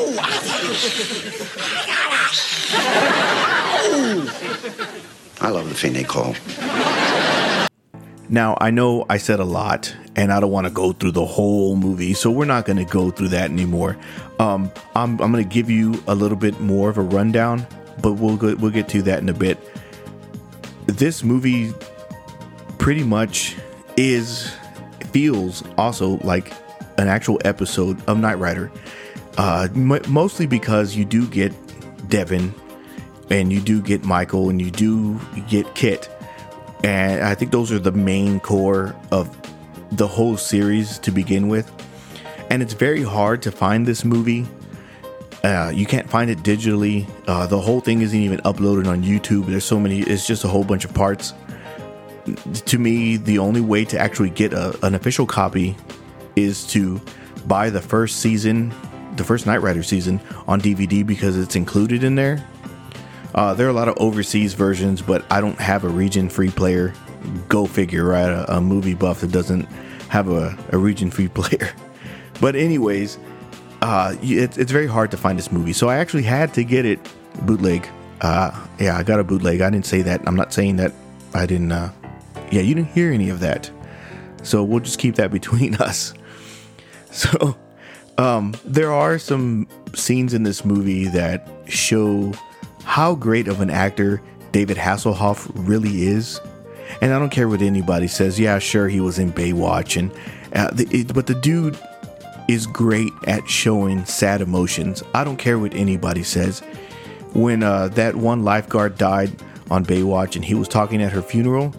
I 5.40 5.50
love 5.50 5.68
the 5.68 5.74
Feeney 5.74 6.04
call. 6.04 6.34
Now, 8.28 8.56
I 8.60 8.70
know 8.70 9.06
I 9.08 9.18
said 9.18 9.38
a 9.38 9.44
lot 9.44 9.94
and 10.16 10.32
I 10.32 10.40
don't 10.40 10.50
want 10.50 10.66
to 10.66 10.72
go 10.72 10.92
through 10.92 11.12
the 11.12 11.24
whole 11.24 11.76
movie, 11.76 12.14
so 12.14 12.30
we're 12.30 12.44
not 12.44 12.64
going 12.64 12.78
to 12.78 12.84
go 12.84 13.10
through 13.10 13.28
that 13.28 13.50
anymore. 13.50 13.96
Um, 14.40 14.72
I'm, 14.96 15.20
I'm 15.20 15.30
going 15.30 15.44
to 15.44 15.48
give 15.48 15.70
you 15.70 16.02
a 16.08 16.14
little 16.14 16.36
bit 16.36 16.58
more 16.60 16.90
of 16.90 16.98
a 16.98 17.02
rundown, 17.02 17.66
but 18.02 18.14
we'll 18.14 18.36
go, 18.36 18.54
we'll 18.56 18.72
get 18.72 18.88
to 18.90 19.02
that 19.02 19.20
in 19.20 19.28
a 19.28 19.34
bit. 19.34 19.58
This 20.86 21.22
movie 21.22 21.72
pretty 22.78 23.04
much 23.04 23.56
is 23.96 24.52
feels 25.12 25.62
also 25.78 26.18
like 26.18 26.52
an 26.98 27.08
actual 27.08 27.38
episode 27.44 28.02
of 28.08 28.18
Knight 28.18 28.38
Rider, 28.38 28.72
uh, 29.38 29.68
m- 29.74 30.00
mostly 30.08 30.46
because 30.46 30.96
you 30.96 31.04
do 31.04 31.26
get 31.28 31.52
Devon 32.08 32.52
and 33.30 33.52
you 33.52 33.60
do 33.60 33.82
get 33.82 34.04
Michael 34.04 34.50
and 34.50 34.60
you 34.60 34.70
do 34.70 35.20
get 35.48 35.74
Kit 35.74 36.08
and 36.86 37.22
I 37.22 37.34
think 37.34 37.50
those 37.50 37.72
are 37.72 37.78
the 37.78 37.92
main 37.92 38.40
core 38.40 38.94
of 39.10 39.36
the 39.92 40.06
whole 40.06 40.36
series 40.36 40.98
to 41.00 41.10
begin 41.10 41.48
with. 41.48 41.70
And 42.50 42.62
it's 42.62 42.74
very 42.74 43.02
hard 43.02 43.42
to 43.42 43.50
find 43.50 43.86
this 43.86 44.04
movie. 44.04 44.46
Uh, 45.42 45.72
you 45.74 45.86
can't 45.86 46.08
find 46.08 46.30
it 46.30 46.38
digitally. 46.38 47.08
Uh, 47.26 47.46
the 47.46 47.60
whole 47.60 47.80
thing 47.80 48.02
isn't 48.02 48.18
even 48.18 48.38
uploaded 48.40 48.86
on 48.86 49.02
YouTube. 49.02 49.46
There's 49.46 49.64
so 49.64 49.80
many, 49.80 50.00
it's 50.00 50.26
just 50.26 50.44
a 50.44 50.48
whole 50.48 50.64
bunch 50.64 50.84
of 50.84 50.94
parts. 50.94 51.34
To 52.66 52.78
me, 52.78 53.16
the 53.16 53.38
only 53.38 53.60
way 53.60 53.84
to 53.86 53.98
actually 53.98 54.30
get 54.30 54.52
a, 54.52 54.78
an 54.84 54.94
official 54.94 55.26
copy 55.26 55.76
is 56.34 56.66
to 56.68 57.00
buy 57.46 57.70
the 57.70 57.80
first 57.80 58.20
season, 58.20 58.72
the 59.16 59.24
first 59.24 59.46
Knight 59.46 59.62
Rider 59.62 59.82
season 59.82 60.20
on 60.46 60.60
DVD 60.60 61.06
because 61.06 61.36
it's 61.36 61.56
included 61.56 62.04
in 62.04 62.16
there. 62.16 62.46
Uh, 63.36 63.52
there 63.52 63.66
are 63.66 63.70
a 63.70 63.74
lot 63.74 63.86
of 63.86 63.96
overseas 63.98 64.54
versions, 64.54 65.02
but 65.02 65.24
I 65.30 65.42
don't 65.42 65.60
have 65.60 65.84
a 65.84 65.88
region 65.88 66.30
free 66.30 66.50
player. 66.50 66.94
Go 67.48 67.66
figure, 67.66 68.04
right? 68.04 68.30
A, 68.30 68.56
a 68.56 68.60
movie 68.62 68.94
buff 68.94 69.20
that 69.20 69.30
doesn't 69.30 69.66
have 70.08 70.30
a, 70.30 70.56
a 70.72 70.78
region 70.78 71.10
free 71.10 71.28
player. 71.34 71.70
But, 72.40 72.56
anyways, 72.56 73.18
uh, 73.82 74.16
it, 74.22 74.56
it's 74.56 74.72
very 74.72 74.86
hard 74.86 75.10
to 75.10 75.18
find 75.18 75.38
this 75.38 75.52
movie. 75.52 75.74
So 75.74 75.88
I 75.88 75.96
actually 75.96 76.22
had 76.22 76.54
to 76.54 76.64
get 76.64 76.86
it 76.86 76.98
bootleg. 77.42 77.86
Uh, 78.22 78.66
yeah, 78.80 78.96
I 78.96 79.02
got 79.02 79.20
a 79.20 79.24
bootleg. 79.24 79.60
I 79.60 79.68
didn't 79.68 79.86
say 79.86 80.00
that. 80.02 80.26
I'm 80.26 80.36
not 80.36 80.52
saying 80.52 80.76
that 80.76 80.92
I 81.34 81.44
didn't. 81.44 81.72
Uh, 81.72 81.92
yeah, 82.50 82.62
you 82.62 82.74
didn't 82.74 82.92
hear 82.92 83.12
any 83.12 83.28
of 83.28 83.40
that. 83.40 83.70
So 84.42 84.64
we'll 84.64 84.80
just 84.80 84.98
keep 84.98 85.16
that 85.16 85.30
between 85.38 85.74
us. 85.76 86.14
So 87.10 87.56
um, 88.16 88.54
there 88.64 88.92
are 88.92 89.18
some 89.18 89.68
scenes 89.94 90.32
in 90.32 90.42
this 90.42 90.64
movie 90.64 91.08
that 91.08 91.48
show 91.66 92.32
how 92.86 93.16
great 93.16 93.48
of 93.48 93.60
an 93.60 93.68
actor 93.68 94.22
David 94.52 94.76
Hasselhoff 94.76 95.50
really 95.54 96.04
is. 96.04 96.40
And 97.02 97.12
I 97.12 97.18
don't 97.18 97.30
care 97.30 97.48
what 97.48 97.60
anybody 97.60 98.06
says. 98.06 98.38
Yeah, 98.38 98.60
sure, 98.60 98.88
he 98.88 99.00
was 99.00 99.18
in 99.18 99.32
Baywatch, 99.32 99.98
and 99.98 100.10
uh, 100.54 100.70
the, 100.70 100.88
it, 100.96 101.12
but 101.12 101.26
the 101.26 101.34
dude 101.34 101.76
is 102.48 102.66
great 102.66 103.12
at 103.26 103.46
showing 103.48 104.04
sad 104.06 104.40
emotions. 104.40 105.02
I 105.12 105.24
don't 105.24 105.36
care 105.36 105.58
what 105.58 105.74
anybody 105.74 106.22
says. 106.22 106.60
When 107.34 107.64
uh, 107.64 107.88
that 107.88 108.14
one 108.14 108.44
lifeguard 108.44 108.96
died 108.96 109.32
on 109.68 109.84
Baywatch 109.84 110.36
and 110.36 110.44
he 110.44 110.54
was 110.54 110.68
talking 110.68 111.02
at 111.02 111.12
her 111.12 111.22
funeral, 111.22 111.74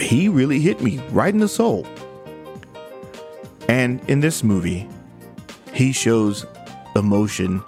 he 0.00 0.28
really 0.30 0.60
hit 0.60 0.80
me 0.80 0.98
right 1.10 1.32
in 1.32 1.40
the 1.40 1.48
soul. 1.48 1.86
And 3.68 4.00
in 4.08 4.20
this 4.20 4.42
movie, 4.42 4.88
he 5.74 5.92
shows 5.92 6.46
emotion 6.96 7.62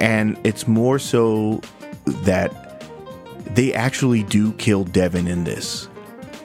and 0.00 0.38
it's 0.44 0.66
more 0.66 0.98
so 0.98 1.60
that 2.06 2.84
they 3.54 3.74
actually 3.74 4.22
do 4.22 4.52
kill 4.54 4.84
Devon 4.84 5.26
in 5.26 5.44
this. 5.44 5.88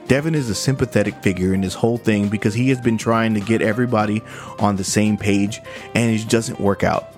Devon 0.08 0.36
is 0.36 0.50
a 0.50 0.56
sympathetic 0.56 1.16
figure 1.24 1.54
in 1.54 1.62
this 1.62 1.74
whole 1.74 1.98
thing 1.98 2.30
because 2.30 2.54
he 2.54 2.70
has 2.70 2.80
been 2.80 2.98
trying 2.98 3.34
to 3.34 3.40
get 3.40 3.62
everybody 3.62 4.22
on 4.60 4.76
the 4.76 4.84
same 4.84 5.18
page 5.18 5.62
and 5.96 6.12
it 6.20 6.30
doesn't 6.30 6.60
work 6.60 6.84
out. 6.84 7.14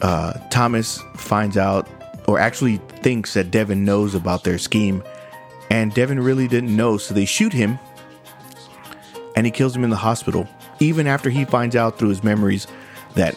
Uh, 0.00 0.32
Thomas 0.50 1.00
finds 1.14 1.56
out, 1.56 1.88
or 2.26 2.38
actually 2.38 2.78
thinks 3.02 3.34
that 3.34 3.50
Devon 3.50 3.84
knows 3.84 4.16
about 4.16 4.42
their 4.42 4.58
scheme, 4.58 5.02
and 5.70 5.94
Devon 5.94 6.18
really 6.18 6.48
didn't 6.48 6.74
know, 6.74 6.96
so 6.96 7.14
they 7.14 7.24
shoot 7.24 7.52
him 7.52 7.78
and 9.36 9.46
he 9.46 9.52
kills 9.52 9.74
him 9.74 9.84
in 9.84 9.90
the 9.90 9.96
hospital. 9.96 10.48
Even 10.80 11.06
after 11.06 11.30
he 11.30 11.44
finds 11.44 11.76
out 11.76 11.98
through 11.98 12.08
his 12.08 12.24
memories 12.24 12.66
that 13.14 13.36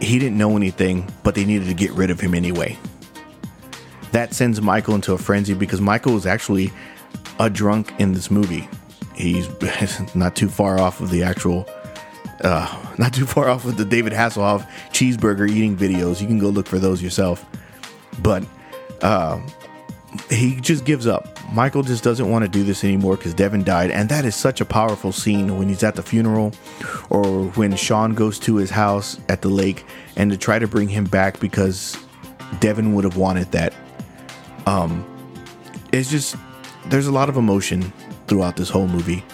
he 0.00 0.18
didn't 0.18 0.38
know 0.38 0.56
anything, 0.56 1.08
but 1.22 1.34
they 1.34 1.44
needed 1.44 1.68
to 1.68 1.74
get 1.74 1.90
rid 1.92 2.10
of 2.10 2.20
him 2.20 2.34
anyway. 2.34 2.78
That 4.12 4.34
sends 4.34 4.60
Michael 4.60 4.94
into 4.94 5.12
a 5.12 5.18
frenzy 5.18 5.54
because 5.54 5.80
Michael 5.80 6.16
is 6.16 6.26
actually 6.26 6.72
a 7.38 7.48
drunk 7.48 7.92
in 7.98 8.12
this 8.12 8.30
movie. 8.30 8.68
He's 9.14 9.48
not 10.14 10.34
too 10.34 10.48
far 10.48 10.80
off 10.80 11.00
of 11.00 11.10
the 11.10 11.22
actual, 11.22 11.68
uh, 12.42 12.92
not 12.98 13.12
too 13.12 13.26
far 13.26 13.48
off 13.48 13.64
of 13.64 13.76
the 13.76 13.84
David 13.84 14.12
Hasselhoff 14.12 14.68
cheeseburger 14.90 15.48
eating 15.48 15.76
videos. 15.76 16.20
You 16.20 16.26
can 16.26 16.38
go 16.38 16.48
look 16.48 16.66
for 16.66 16.78
those 16.78 17.02
yourself. 17.02 17.44
But 18.22 18.44
uh, 19.02 19.40
he 20.28 20.56
just 20.60 20.84
gives 20.84 21.06
up. 21.06 21.38
Michael 21.52 21.82
just 21.82 22.02
doesn't 22.02 22.28
want 22.28 22.44
to 22.44 22.48
do 22.48 22.64
this 22.64 22.84
anymore 22.84 23.16
because 23.16 23.34
Devon 23.34 23.62
died. 23.62 23.90
And 23.90 24.08
that 24.08 24.24
is 24.24 24.34
such 24.34 24.60
a 24.60 24.64
powerful 24.64 25.12
scene 25.12 25.56
when 25.58 25.68
he's 25.68 25.82
at 25.82 25.94
the 25.96 26.02
funeral 26.02 26.52
or 27.10 27.44
when 27.50 27.76
Sean 27.76 28.14
goes 28.14 28.38
to 28.40 28.56
his 28.56 28.70
house 28.70 29.18
at 29.28 29.42
the 29.42 29.48
lake 29.48 29.84
and 30.16 30.30
to 30.30 30.36
try 30.36 30.58
to 30.58 30.66
bring 30.66 30.88
him 30.88 31.04
back 31.04 31.38
because 31.40 31.96
Devon 32.60 32.94
would 32.94 33.04
have 33.04 33.16
wanted 33.16 33.50
that. 33.52 33.74
Um, 34.66 35.06
it's 35.92 36.10
just, 36.10 36.36
there's 36.86 37.06
a 37.06 37.12
lot 37.12 37.28
of 37.28 37.36
emotion 37.36 37.92
throughout 38.26 38.56
this 38.56 38.70
whole 38.70 38.88
movie. 38.88 39.24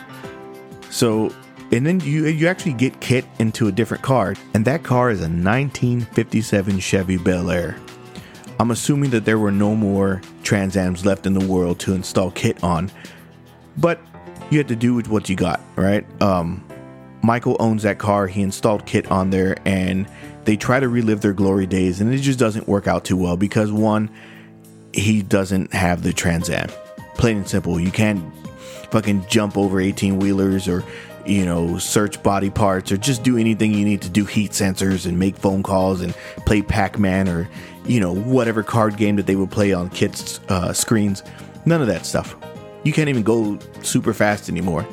So, 0.91 1.35
and 1.73 1.85
then 1.85 2.01
you 2.01 2.27
you 2.27 2.47
actually 2.47 2.73
get 2.73 3.01
Kit 3.01 3.27
into 3.39 3.67
a 3.69 3.73
different 3.73 4.03
car, 4.03 4.35
and 4.55 4.65
that 4.65 4.83
car 4.85 5.11
is 5.11 5.21
a 5.21 5.29
1957 5.29 6.79
Chevy 6.79 7.17
Bel 7.19 7.51
Air. 7.51 7.77
I'm 8.59 8.71
assuming 8.71 9.11
that 9.11 9.25
there 9.25 9.39
were 9.39 9.51
no 9.51 9.75
more 9.75 10.23
Trans 10.47 10.77
Ams 10.77 11.05
left 11.05 11.27
in 11.27 11.35
the 11.35 11.45
world 11.45 11.81
to 11.81 11.93
install 11.93 12.31
Kit 12.31 12.63
on, 12.63 12.89
but 13.77 14.01
you 14.49 14.59
had 14.59 14.69
to 14.69 14.77
do 14.77 14.95
with 14.95 15.09
what 15.09 15.29
you 15.29 15.35
got, 15.35 15.61
right? 15.75 16.07
Um, 16.23 16.65
Michael 17.21 17.57
owns 17.59 17.83
that 17.83 17.99
car. 17.99 18.29
He 18.29 18.43
installed 18.43 18.87
Kit 18.87 19.11
on 19.11 19.31
there, 19.31 19.57
and 19.65 20.09
they 20.45 20.57
try 20.57 20.79
to 20.79 20.89
relive 20.89 21.21
their 21.21 21.33
glory 21.33 21.67
days, 21.67 22.01
and 22.01 22.15
it 22.15 22.19
just 22.19 22.39
doesn't 22.39 22.69
work 22.69 22.87
out 22.87 23.05
too 23.05 23.17
well 23.17 23.37
because 23.37 23.73
one, 23.73 24.09
he 24.95 25.21
doesn't 25.21 25.75
have 25.75 26.05
the 26.05 26.13
Trans 26.13 26.49
Am. 26.49 26.69
Plain 27.15 27.39
and 27.39 27.49
simple, 27.49 27.81
you 27.81 27.91
can't 27.91 28.23
fucking 28.93 29.27
jump 29.29 29.57
over 29.57 29.81
18 29.81 30.21
wheelers 30.21 30.69
or 30.69 30.85
you 31.29 31.45
know, 31.45 31.79
search 31.79 32.23
body 32.23 32.51
parts 32.51 32.93
or 32.93 32.97
just 32.97 33.23
do 33.23 33.37
anything 33.37 33.73
you 33.73 33.85
need 33.85 34.03
to 34.03 34.09
do 34.09 34.25
heat 34.25 34.53
sensors 34.53 35.07
and 35.07 35.19
make 35.19 35.37
phone 35.37 35.63
calls 35.63 36.01
and 36.01 36.15
play 36.45 36.63
Pac 36.63 36.99
Man 36.99 37.29
or, 37.29 37.49
you 37.85 38.01
know, 38.01 38.15
whatever 38.15 38.63
card 38.63 38.97
game 38.97 39.17
that 39.17 39.27
they 39.27 39.37
would 39.37 39.51
play 39.51 39.73
on 39.73 39.91
Kit's 39.91 40.41
uh, 40.49 40.73
screens. 40.73 41.23
None 41.65 41.81
of 41.81 41.89
that 41.89 42.07
stuff. 42.07 42.37
You 42.85 42.93
can't 42.93 43.09
even 43.09 43.23
go 43.23 43.59
super 43.83 44.15
fast 44.15 44.49
anymore. 44.49 44.87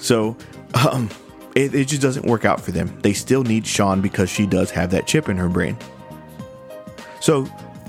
So, 0.00 0.36
um, 0.74 1.10
it, 1.54 1.74
it 1.74 1.88
just 1.88 2.02
doesn't 2.02 2.26
work 2.26 2.44
out 2.44 2.60
for 2.60 2.72
them. 2.72 2.98
They 3.02 3.12
still 3.12 3.42
need 3.42 3.66
Sean 3.66 4.00
because 4.00 4.30
she 4.30 4.46
does 4.46 4.70
have 4.70 4.90
that 4.90 5.06
chip 5.06 5.28
in 5.28 5.36
her 5.36 5.48
brain. 5.48 5.76
So, 7.20 7.44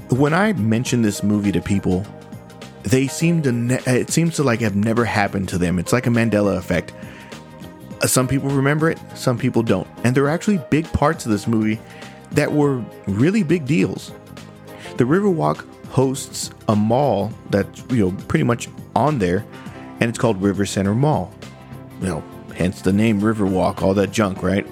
when 0.09 0.33
I 0.33 0.53
mention 0.53 1.01
this 1.01 1.23
movie 1.23 1.51
to 1.53 1.61
people, 1.61 2.05
they 2.83 3.07
seem 3.07 3.41
to 3.43 3.51
ne- 3.51 3.81
it 3.85 4.09
seems 4.09 4.35
to 4.35 4.43
like 4.43 4.59
have 4.61 4.75
never 4.75 5.05
happened 5.05 5.49
to 5.49 5.57
them. 5.57 5.79
It's 5.79 5.93
like 5.93 6.07
a 6.07 6.09
Mandela 6.09 6.57
effect. 6.57 6.93
Some 8.05 8.27
people 8.27 8.49
remember 8.49 8.89
it, 8.89 8.99
some 9.15 9.37
people 9.37 9.63
don't. 9.63 9.87
And 10.03 10.15
there 10.15 10.23
are 10.25 10.29
actually 10.29 10.59
big 10.69 10.91
parts 10.91 11.25
of 11.25 11.31
this 11.31 11.47
movie 11.47 11.79
that 12.31 12.51
were 12.51 12.83
really 13.07 13.43
big 13.43 13.65
deals. 13.65 14.11
The 14.97 15.03
Riverwalk 15.03 15.65
hosts 15.89 16.51
a 16.67 16.75
mall 16.75 17.31
that's 17.49 17.83
you 17.89 18.09
know 18.09 18.17
pretty 18.27 18.43
much 18.43 18.69
on 18.95 19.19
there, 19.19 19.45
and 19.99 20.09
it's 20.09 20.17
called 20.17 20.41
River 20.41 20.65
Center 20.65 20.95
Mall. 20.95 21.33
You 22.01 22.07
know, 22.07 22.23
hence 22.55 22.81
the 22.81 22.93
name 22.93 23.21
Riverwalk, 23.21 23.81
all 23.81 23.93
that 23.93 24.11
junk, 24.11 24.41
right? 24.41 24.65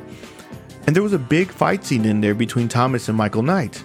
And 0.87 0.95
there 0.95 1.03
was 1.03 1.13
a 1.13 1.19
big 1.19 1.51
fight 1.51 1.85
scene 1.85 2.05
in 2.05 2.21
there 2.21 2.33
between 2.33 2.67
Thomas 2.67 3.07
and 3.09 3.17
Michael 3.17 3.43
Knight 3.43 3.83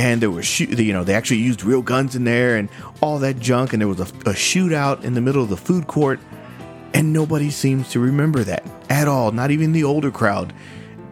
and 0.00 0.22
there 0.22 0.30
was 0.30 0.46
shoot 0.46 0.70
you 0.78 0.92
know 0.92 1.04
they 1.04 1.14
actually 1.14 1.38
used 1.38 1.62
real 1.62 1.82
guns 1.82 2.16
in 2.16 2.24
there 2.24 2.56
and 2.56 2.70
all 3.02 3.18
that 3.18 3.38
junk 3.38 3.72
and 3.74 3.82
there 3.82 3.88
was 3.88 4.00
a, 4.00 4.04
a 4.04 4.32
shootout 4.32 5.04
in 5.04 5.12
the 5.12 5.20
middle 5.20 5.42
of 5.42 5.50
the 5.50 5.56
food 5.56 5.86
court 5.86 6.18
and 6.94 7.12
nobody 7.12 7.50
seems 7.50 7.90
to 7.90 8.00
remember 8.00 8.44
that 8.44 8.64
at 8.88 9.08
all 9.08 9.32
not 9.32 9.50
even 9.50 9.72
the 9.72 9.84
older 9.84 10.10
crowd. 10.10 10.52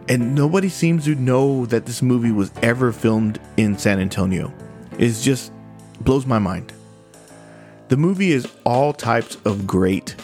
And 0.07 0.33
nobody 0.33 0.69
seems 0.69 1.05
to 1.05 1.13
know 1.13 1.67
that 1.67 1.85
this 1.85 2.01
movie 2.01 2.31
was 2.31 2.51
ever 2.63 2.91
filmed 2.91 3.39
in 3.57 3.77
san 3.77 3.99
antonio. 3.99 4.51
It 4.97 5.11
just 5.13 5.51
blows 6.01 6.25
my 6.25 6.39
mind. 6.39 6.73
The 7.89 7.97
movie 7.97 8.31
is 8.31 8.47
all 8.65 8.91
types 8.91 9.37
of 9.45 9.67
great. 9.67 10.15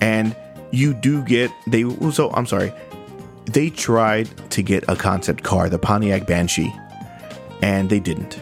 And 0.00 0.34
you 0.70 0.94
do 0.94 1.22
get 1.24 1.50
they 1.66 1.82
so 2.10 2.30
i'm 2.32 2.46
sorry. 2.46 2.72
They 3.46 3.70
tried 3.70 4.28
to 4.50 4.62
get 4.62 4.84
a 4.88 4.96
concept 4.96 5.42
car 5.42 5.68
the 5.68 5.78
pontiac 5.78 6.26
banshee 6.26 6.74
and 7.62 7.88
they 7.88 8.00
didn't. 8.00 8.38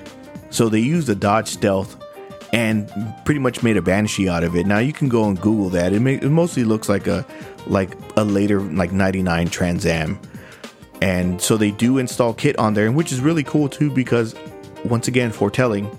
So 0.51 0.69
they 0.69 0.81
used 0.81 1.09
a 1.09 1.15
Dodge 1.15 1.49
Stealth 1.49 1.97
and 2.53 2.91
pretty 3.25 3.41
much 3.41 3.63
made 3.63 3.77
a 3.77 3.83
Banshee 3.83 4.29
out 4.29 4.45
of 4.45 4.57
it. 4.57 4.67
Now 4.67 4.79
you 4.79 4.93
can 4.93 5.09
go 5.09 5.29
and 5.29 5.41
Google 5.41 5.69
that. 5.71 5.93
It, 5.93 6.01
may, 6.01 6.15
it 6.15 6.31
mostly 6.31 6.65
looks 6.65 6.89
like 6.89 7.07
a 7.07 7.27
like 7.67 7.97
a 8.17 8.25
later 8.25 8.61
like 8.61 8.93
99 8.93 9.49
Trans 9.49 9.87
Am. 9.87 10.19
And 11.03 11.41
so 11.41 11.57
they 11.57 11.73
do 11.73 11.99
install 11.99 12.33
Kit 12.33 12.59
on 12.59 12.75
there, 12.75 12.91
which 12.91 13.13
is 13.13 13.21
really 13.21 13.43
cool 13.43 13.69
too 13.69 13.91
because 13.91 14.35
once 14.85 15.09
again 15.09 15.33
foretelling 15.33 15.91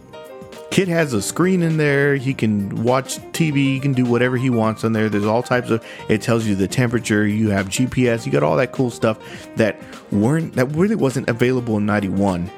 Kit 0.77 0.87
has 0.89 1.13
a 1.13 1.21
screen 1.21 1.63
in 1.63 1.77
there. 1.77 2.17
He 2.17 2.33
can 2.33 2.83
watch 2.83 3.17
TV. 3.31 3.55
He 3.55 3.79
can 3.79 3.93
do 3.93 4.05
whatever 4.05 4.37
he 4.37 4.49
wants 4.49 4.83
on 4.83 4.93
there. 4.93 5.09
There's 5.09 5.25
all 5.25 5.41
types 5.41 5.69
of. 5.69 5.83
It 6.07 6.21
tells 6.21 6.45
you 6.45 6.55
the 6.55 6.67
temperature. 6.67 7.25
You 7.25 7.49
have 7.49 7.67
GPS. 7.67 8.25
You 8.25 8.31
got 8.31 8.43
all 8.43 8.57
that 8.57 8.73
cool 8.73 8.91
stuff 8.91 9.17
that 9.55 9.81
weren't 10.11 10.53
that 10.53 10.67
really 10.75 10.95
wasn't 10.95 11.29
available 11.29 11.77
in 11.77 11.85
'91 11.85 12.51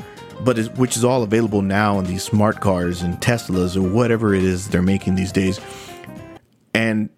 but 0.43 0.57
is, 0.57 0.69
which 0.71 0.95
is 0.95 1.03
all 1.03 1.23
available 1.23 1.61
now 1.61 1.99
in 1.99 2.05
these 2.05 2.23
smart 2.23 2.61
cars 2.61 3.01
and 3.01 3.19
Teslas 3.19 3.75
or 3.75 3.81
whatever 3.81 4.33
it 4.33 4.43
is 4.43 4.69
they're 4.69 4.81
making 4.81 5.15
these 5.15 5.31
days. 5.31 5.59
And 6.73 7.09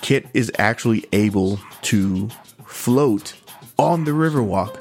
Kit 0.00 0.26
is 0.34 0.52
actually 0.58 1.04
able 1.12 1.58
to 1.82 2.28
float 2.66 3.34
on 3.78 4.04
the 4.04 4.12
Riverwalk. 4.12 4.78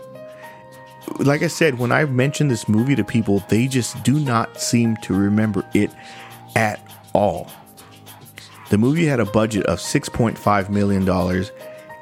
Like 1.19 1.43
I 1.43 1.47
said, 1.47 1.79
when 1.79 1.91
I 1.91 2.05
mentioned 2.05 2.49
this 2.49 2.67
movie 2.67 2.95
to 2.95 3.03
people, 3.03 3.43
they 3.49 3.67
just 3.67 4.03
do 4.03 4.19
not 4.19 4.59
seem 4.61 4.97
to 4.97 5.13
remember 5.13 5.65
it 5.73 5.91
at 6.55 6.79
all. 7.13 7.51
The 8.69 8.77
movie 8.77 9.05
had 9.05 9.19
a 9.19 9.25
budget 9.25 9.65
of 9.67 9.79
$6.5 9.79 10.69
million, 10.69 11.07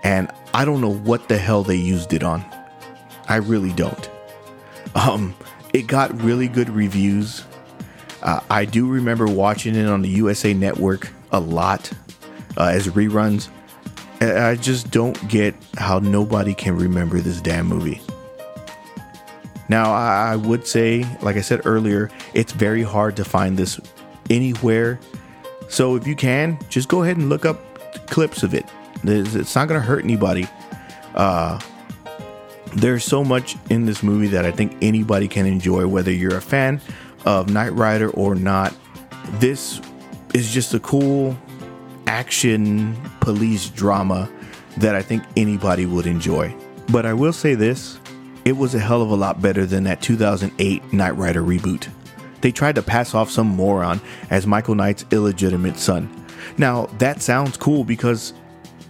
and 0.04 0.32
I 0.54 0.66
don't 0.66 0.82
know 0.82 0.94
what 0.94 1.28
the 1.28 1.38
hell 1.38 1.64
they 1.64 1.76
used 1.76 2.14
it 2.14 2.24
on. 2.24 2.46
I 3.28 3.38
really 3.38 3.74
don't. 3.74 4.10
Um, 4.96 5.36
it 5.74 5.88
got 5.88 6.22
really 6.22 6.48
good 6.48 6.70
reviews. 6.70 7.44
Uh, 8.22 8.40
I 8.50 8.66
do 8.66 8.88
remember 8.88 9.26
watching 9.26 9.76
it 9.76 9.88
on 9.88 10.02
the 10.02 10.10
USA 10.10 10.54
Network 10.54 11.10
a 11.32 11.40
lot 11.40 11.92
uh, 12.58 12.66
as 12.66 12.88
reruns. 12.88 13.50
And 14.20 14.38
I 14.38 14.56
just 14.56 14.92
don't 14.92 15.28
get 15.28 15.56
how 15.78 16.00
nobody 16.00 16.54
can 16.54 16.76
remember 16.78 17.20
this 17.20 17.42
damn 17.42 17.66
movie. 17.66 18.02
Now, 19.68 19.94
I, 19.94 20.36
would 20.36 20.68
say, 20.68 21.06
like 21.22 21.38
I 21.38 21.42
said 21.42 21.62
earlier, 21.66 22.12
it's 22.34 22.52
very 22.52 22.84
hard 22.84 23.16
to 23.16 23.24
find 23.24 23.58
this 23.58 23.80
anywhere. 24.30 25.00
So 25.70 25.96
if 25.96 26.06
you 26.06 26.16
can, 26.16 26.60
just 26.70 26.90
go 26.90 27.04
ahead 27.04 27.16
and 27.16 27.30
look 27.30 27.46
up 27.46 27.58
clips 28.08 28.44
of 28.44 28.54
it. 28.54 28.66
It's 29.04 29.56
not 29.56 29.70
going 29.70 29.80
to 29.80 29.86
hurt 29.86 30.04
anybody. 30.04 30.46
Uh, 31.16 31.60
there's 32.74 33.04
so 33.04 33.24
much 33.24 33.58
in 33.70 33.86
this 33.86 34.04
movie 34.04 34.28
that 34.28 34.46
I 34.46 34.52
think 34.52 34.78
anybody 34.82 35.28
can 35.28 35.46
enjoy, 35.46 35.88
whether 35.88 36.12
you're 36.12 36.38
a 36.38 36.42
fan 36.42 36.82
of 37.26 37.50
Knight 37.50 37.74
Rider 37.74 38.10
or 38.10 38.36
not. 38.36 38.74
This 39.34 39.82
is 40.34 40.52
just 40.52 40.74
a 40.74 40.80
cool 40.80 41.38
action 42.08 42.98
police 43.20 43.70
drama 43.70 44.30
that 44.78 44.96
I 44.96 45.02
think 45.02 45.24
anybody 45.36 45.86
would 45.86 46.08
enjoy. 46.08 46.56
But 46.92 47.06
I 47.06 47.14
will 47.14 47.34
say 47.34 47.56
this 47.56 48.00
it 48.44 48.58
was 48.58 48.74
a 48.74 48.80
hell 48.80 49.02
of 49.02 49.12
a 49.12 49.16
lot 49.16 49.42
better 49.42 49.66
than 49.66 49.84
that 49.84 50.02
2008 50.02 50.94
Knight 50.94 51.16
Rider 51.16 51.44
reboot. 51.44 51.88
They 52.42 52.52
tried 52.52 52.76
to 52.76 52.82
pass 52.82 53.14
off 53.14 53.30
some 53.30 53.48
moron 53.48 54.02
as 54.32 54.48
Michael 54.48 54.76
Knight's 54.76 55.06
illegitimate 55.12 55.78
son. 55.78 56.10
Now, 56.58 56.88
that 56.98 57.22
sounds 57.22 57.56
cool 57.56 57.84
because 57.84 58.34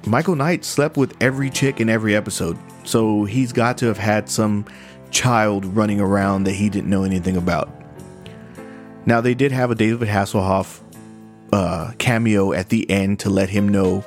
Michael 0.06 0.36
Knight 0.36 0.66
slept 0.66 0.98
with 0.98 1.16
every 1.22 1.50
chick 1.50 1.80
in 1.80 1.90
every 1.90 2.16
episode, 2.16 2.58
so 2.84 3.24
he's 3.26 3.54
got 3.54 3.78
to 3.80 3.86
have 3.86 3.98
had 3.98 4.30
some 4.30 4.66
child 5.12 5.66
running 5.66 6.00
around 6.00 6.46
that 6.46 6.54
he 6.54 6.70
didn't 6.70 6.90
know 6.90 7.04
anything 7.04 7.38
about. 7.38 7.70
Now, 9.06 9.22
they 9.22 9.34
did 9.34 9.52
have 9.52 9.72
a 9.72 9.76
David 9.76 10.08
Hasselhoff 10.08 10.82
uh, 11.54 11.92
cameo 11.98 12.54
at 12.54 12.70
the 12.70 12.90
end 12.90 13.20
to 13.20 13.30
let 13.30 13.50
him 13.50 13.68
know, 13.68 14.06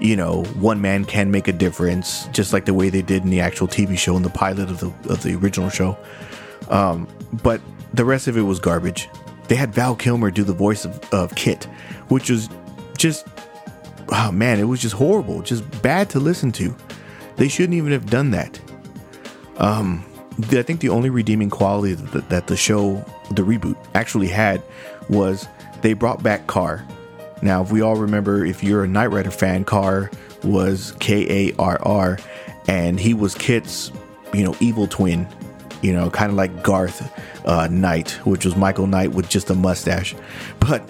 you 0.00 0.16
know, 0.16 0.44
one 0.54 0.80
man 0.80 1.04
can 1.04 1.30
make 1.30 1.48
a 1.48 1.52
difference, 1.52 2.26
just 2.28 2.52
like 2.52 2.64
the 2.64 2.74
way 2.74 2.88
they 2.88 3.02
did 3.02 3.22
in 3.22 3.30
the 3.30 3.40
actual 3.40 3.66
TV 3.66 3.98
show 3.98 4.16
and 4.16 4.24
the 4.24 4.30
pilot 4.30 4.70
of 4.70 4.80
the 4.80 5.12
of 5.12 5.22
the 5.22 5.34
original 5.34 5.70
show. 5.70 5.96
Um, 6.68 7.08
but 7.42 7.60
the 7.92 8.04
rest 8.04 8.28
of 8.28 8.36
it 8.36 8.42
was 8.42 8.60
garbage. 8.60 9.08
They 9.48 9.56
had 9.56 9.74
Val 9.74 9.94
Kilmer 9.94 10.30
do 10.30 10.44
the 10.44 10.54
voice 10.54 10.84
of, 10.84 11.12
of 11.12 11.34
Kit, 11.34 11.64
which 12.08 12.30
was 12.30 12.48
just 12.96 13.26
oh 14.10 14.30
man, 14.32 14.58
it 14.58 14.64
was 14.64 14.80
just 14.80 14.94
horrible, 14.94 15.42
just 15.42 15.82
bad 15.82 16.10
to 16.10 16.20
listen 16.20 16.52
to. 16.52 16.74
They 17.36 17.48
shouldn't 17.48 17.74
even 17.74 17.92
have 17.92 18.06
done 18.06 18.30
that. 18.32 18.60
Um, 19.56 20.04
I 20.50 20.62
think 20.62 20.80
the 20.80 20.88
only 20.88 21.10
redeeming 21.10 21.50
quality 21.50 21.94
that, 21.94 22.28
that 22.28 22.46
the 22.46 22.56
show, 22.56 23.04
the 23.30 23.42
reboot, 23.42 23.76
actually 23.94 24.28
had 24.28 24.62
was 25.08 25.46
they 25.82 25.92
brought 25.92 26.22
back 26.22 26.46
KARR. 26.46 26.86
Now, 27.42 27.62
if 27.62 27.70
we 27.70 27.82
all 27.82 27.96
remember, 27.96 28.44
if 28.44 28.64
you're 28.64 28.84
a 28.84 28.88
Knight 28.88 29.08
Rider 29.08 29.30
fan, 29.30 29.64
KARR 29.64 30.10
was 30.42 30.94
K 30.98 31.48
A 31.48 31.54
R 31.58 31.78
R, 31.82 32.18
and 32.68 32.98
he 32.98 33.14
was 33.14 33.34
Kit's, 33.34 33.92
you 34.32 34.44
know, 34.44 34.56
evil 34.60 34.86
twin. 34.86 35.26
You 35.82 35.92
know, 35.92 36.08
kind 36.08 36.30
of 36.30 36.36
like 36.36 36.62
Garthe 36.62 37.10
uh, 37.44 37.68
Knight, 37.70 38.12
which 38.24 38.46
was 38.46 38.56
Michael 38.56 38.86
Knight 38.86 39.12
with 39.12 39.28
just 39.28 39.50
a 39.50 39.54
mustache. 39.54 40.14
But 40.58 40.82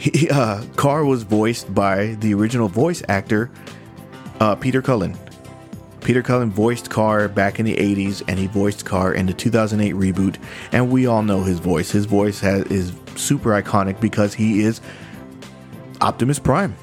he, 0.00 0.30
uh, 0.30 0.64
KARR 0.76 1.04
was 1.04 1.22
voiced 1.24 1.72
by 1.74 2.16
the 2.20 2.32
original 2.32 2.68
voice 2.68 3.02
actor, 3.08 3.50
uh, 4.40 4.54
Peter 4.56 4.80
Cullen. 4.80 5.16
Peter 6.00 6.22
Cullen 6.22 6.50
voiced 6.50 6.88
KARR 6.88 7.28
back 7.28 7.60
in 7.60 7.66
the 7.66 7.76
80s 7.76 8.22
and 8.26 8.38
he 8.38 8.46
voiced 8.46 8.86
KARR 8.86 9.12
in 9.14 9.26
the 9.26 9.34
2008 9.34 9.94
reboot 9.94 10.36
and 10.72 10.90
we 10.90 11.06
all 11.06 11.22
know 11.22 11.42
his 11.42 11.58
voice. 11.58 11.90
His 11.90 12.06
voice 12.06 12.40
has, 12.40 12.64
is 12.66 12.92
super 13.16 13.50
iconic 13.50 14.00
because 14.00 14.32
he 14.32 14.62
is 14.62 14.80
Optimus 16.00 16.38
Prime. 16.38 16.74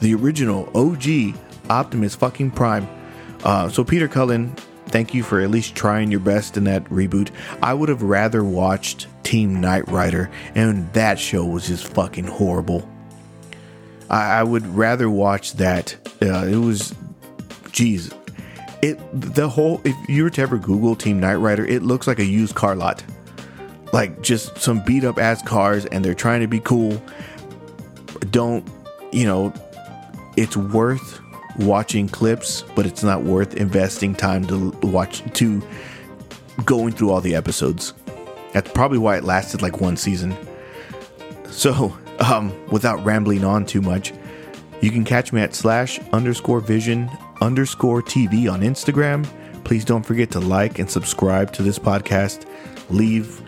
The 0.00 0.14
original 0.14 0.68
OG 0.74 1.36
Optimus 1.70 2.16
fucking 2.16 2.50
Prime. 2.50 2.88
Uh, 3.44 3.68
so 3.68 3.84
Peter 3.84 4.08
Cullen, 4.08 4.52
thank 4.90 5.14
you 5.14 5.22
for 5.22 5.40
at 5.40 5.50
least 5.50 5.74
trying 5.74 6.10
your 6.10 6.20
best 6.20 6.56
in 6.56 6.64
that 6.64 6.84
reboot. 6.86 7.30
I 7.62 7.74
would 7.74 7.88
have 7.88 8.02
rather 8.02 8.44
watched 8.44 9.06
Team 9.22 9.60
Knight 9.60 9.88
Rider 9.88 10.30
and 10.54 10.92
that 10.92 11.18
show 11.18 11.44
was 11.44 11.66
just 11.66 11.86
fucking 11.88 12.26
horrible. 12.26 12.88
I, 14.08 14.40
I 14.40 14.42
would 14.42 14.66
rather 14.66 15.08
watch 15.08 15.54
that. 15.54 15.96
Uh, 16.22 16.46
it 16.46 16.56
was 16.56 16.94
Jeez, 17.72 18.12
it 18.82 18.98
the 19.12 19.48
whole 19.48 19.80
if 19.84 19.96
you 20.08 20.24
were 20.24 20.30
to 20.30 20.42
ever 20.42 20.58
Google 20.58 20.96
Team 20.96 21.20
Knight 21.20 21.36
Rider, 21.36 21.64
it 21.64 21.82
looks 21.82 22.06
like 22.06 22.18
a 22.18 22.24
used 22.24 22.54
car 22.54 22.74
lot, 22.74 23.02
like 23.92 24.20
just 24.22 24.58
some 24.58 24.82
beat 24.84 25.04
up 25.04 25.18
ass 25.18 25.42
cars, 25.42 25.86
and 25.86 26.04
they're 26.04 26.14
trying 26.14 26.40
to 26.40 26.46
be 26.46 26.60
cool. 26.60 27.00
Don't 28.30 28.66
you 29.12 29.24
know? 29.24 29.52
It's 30.36 30.56
worth 30.56 31.20
watching 31.58 32.08
clips, 32.08 32.62
but 32.74 32.86
it's 32.86 33.02
not 33.02 33.22
worth 33.22 33.54
investing 33.54 34.14
time 34.14 34.46
to 34.46 34.70
watch 34.82 35.22
to 35.34 35.62
going 36.64 36.92
through 36.92 37.10
all 37.10 37.20
the 37.20 37.34
episodes. 37.34 37.94
That's 38.52 38.70
probably 38.72 38.98
why 38.98 39.16
it 39.16 39.24
lasted 39.24 39.62
like 39.62 39.80
one 39.80 39.96
season. 39.96 40.36
So, 41.50 41.96
um, 42.20 42.52
without 42.68 43.04
rambling 43.04 43.44
on 43.44 43.66
too 43.66 43.80
much, 43.80 44.12
you 44.80 44.90
can 44.90 45.04
catch 45.04 45.32
me 45.32 45.40
at 45.40 45.54
slash 45.54 45.98
underscore 46.12 46.60
vision 46.60 47.10
underscore 47.40 48.02
TV 48.02 48.50
on 48.50 48.60
Instagram. 48.60 49.26
Please 49.64 49.84
don't 49.84 50.04
forget 50.04 50.30
to 50.32 50.40
like 50.40 50.78
and 50.78 50.90
subscribe 50.90 51.52
to 51.54 51.62
this 51.62 51.78
podcast. 51.78 52.46
Leave, 52.88 53.40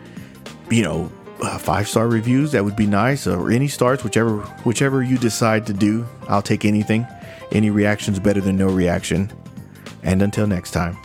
you 0.70 0.82
know, 0.82 1.10
uh, 1.42 1.58
five 1.58 1.88
star 1.88 2.08
reviews. 2.08 2.52
That 2.52 2.64
would 2.64 2.76
be 2.76 2.86
nice, 2.86 3.26
or 3.26 3.50
any 3.50 3.68
stars, 3.68 4.02
whichever 4.02 4.38
whichever 4.64 5.02
you 5.02 5.18
decide 5.18 5.66
to 5.66 5.72
do. 5.72 6.06
I'll 6.28 6.42
take 6.42 6.64
anything. 6.64 7.06
Any 7.50 7.70
reaction's 7.70 8.18
better 8.18 8.40
than 8.40 8.56
no 8.56 8.68
reaction. 8.68 9.30
And 10.02 10.22
until 10.22 10.46
next 10.46 10.70
time. 10.70 10.96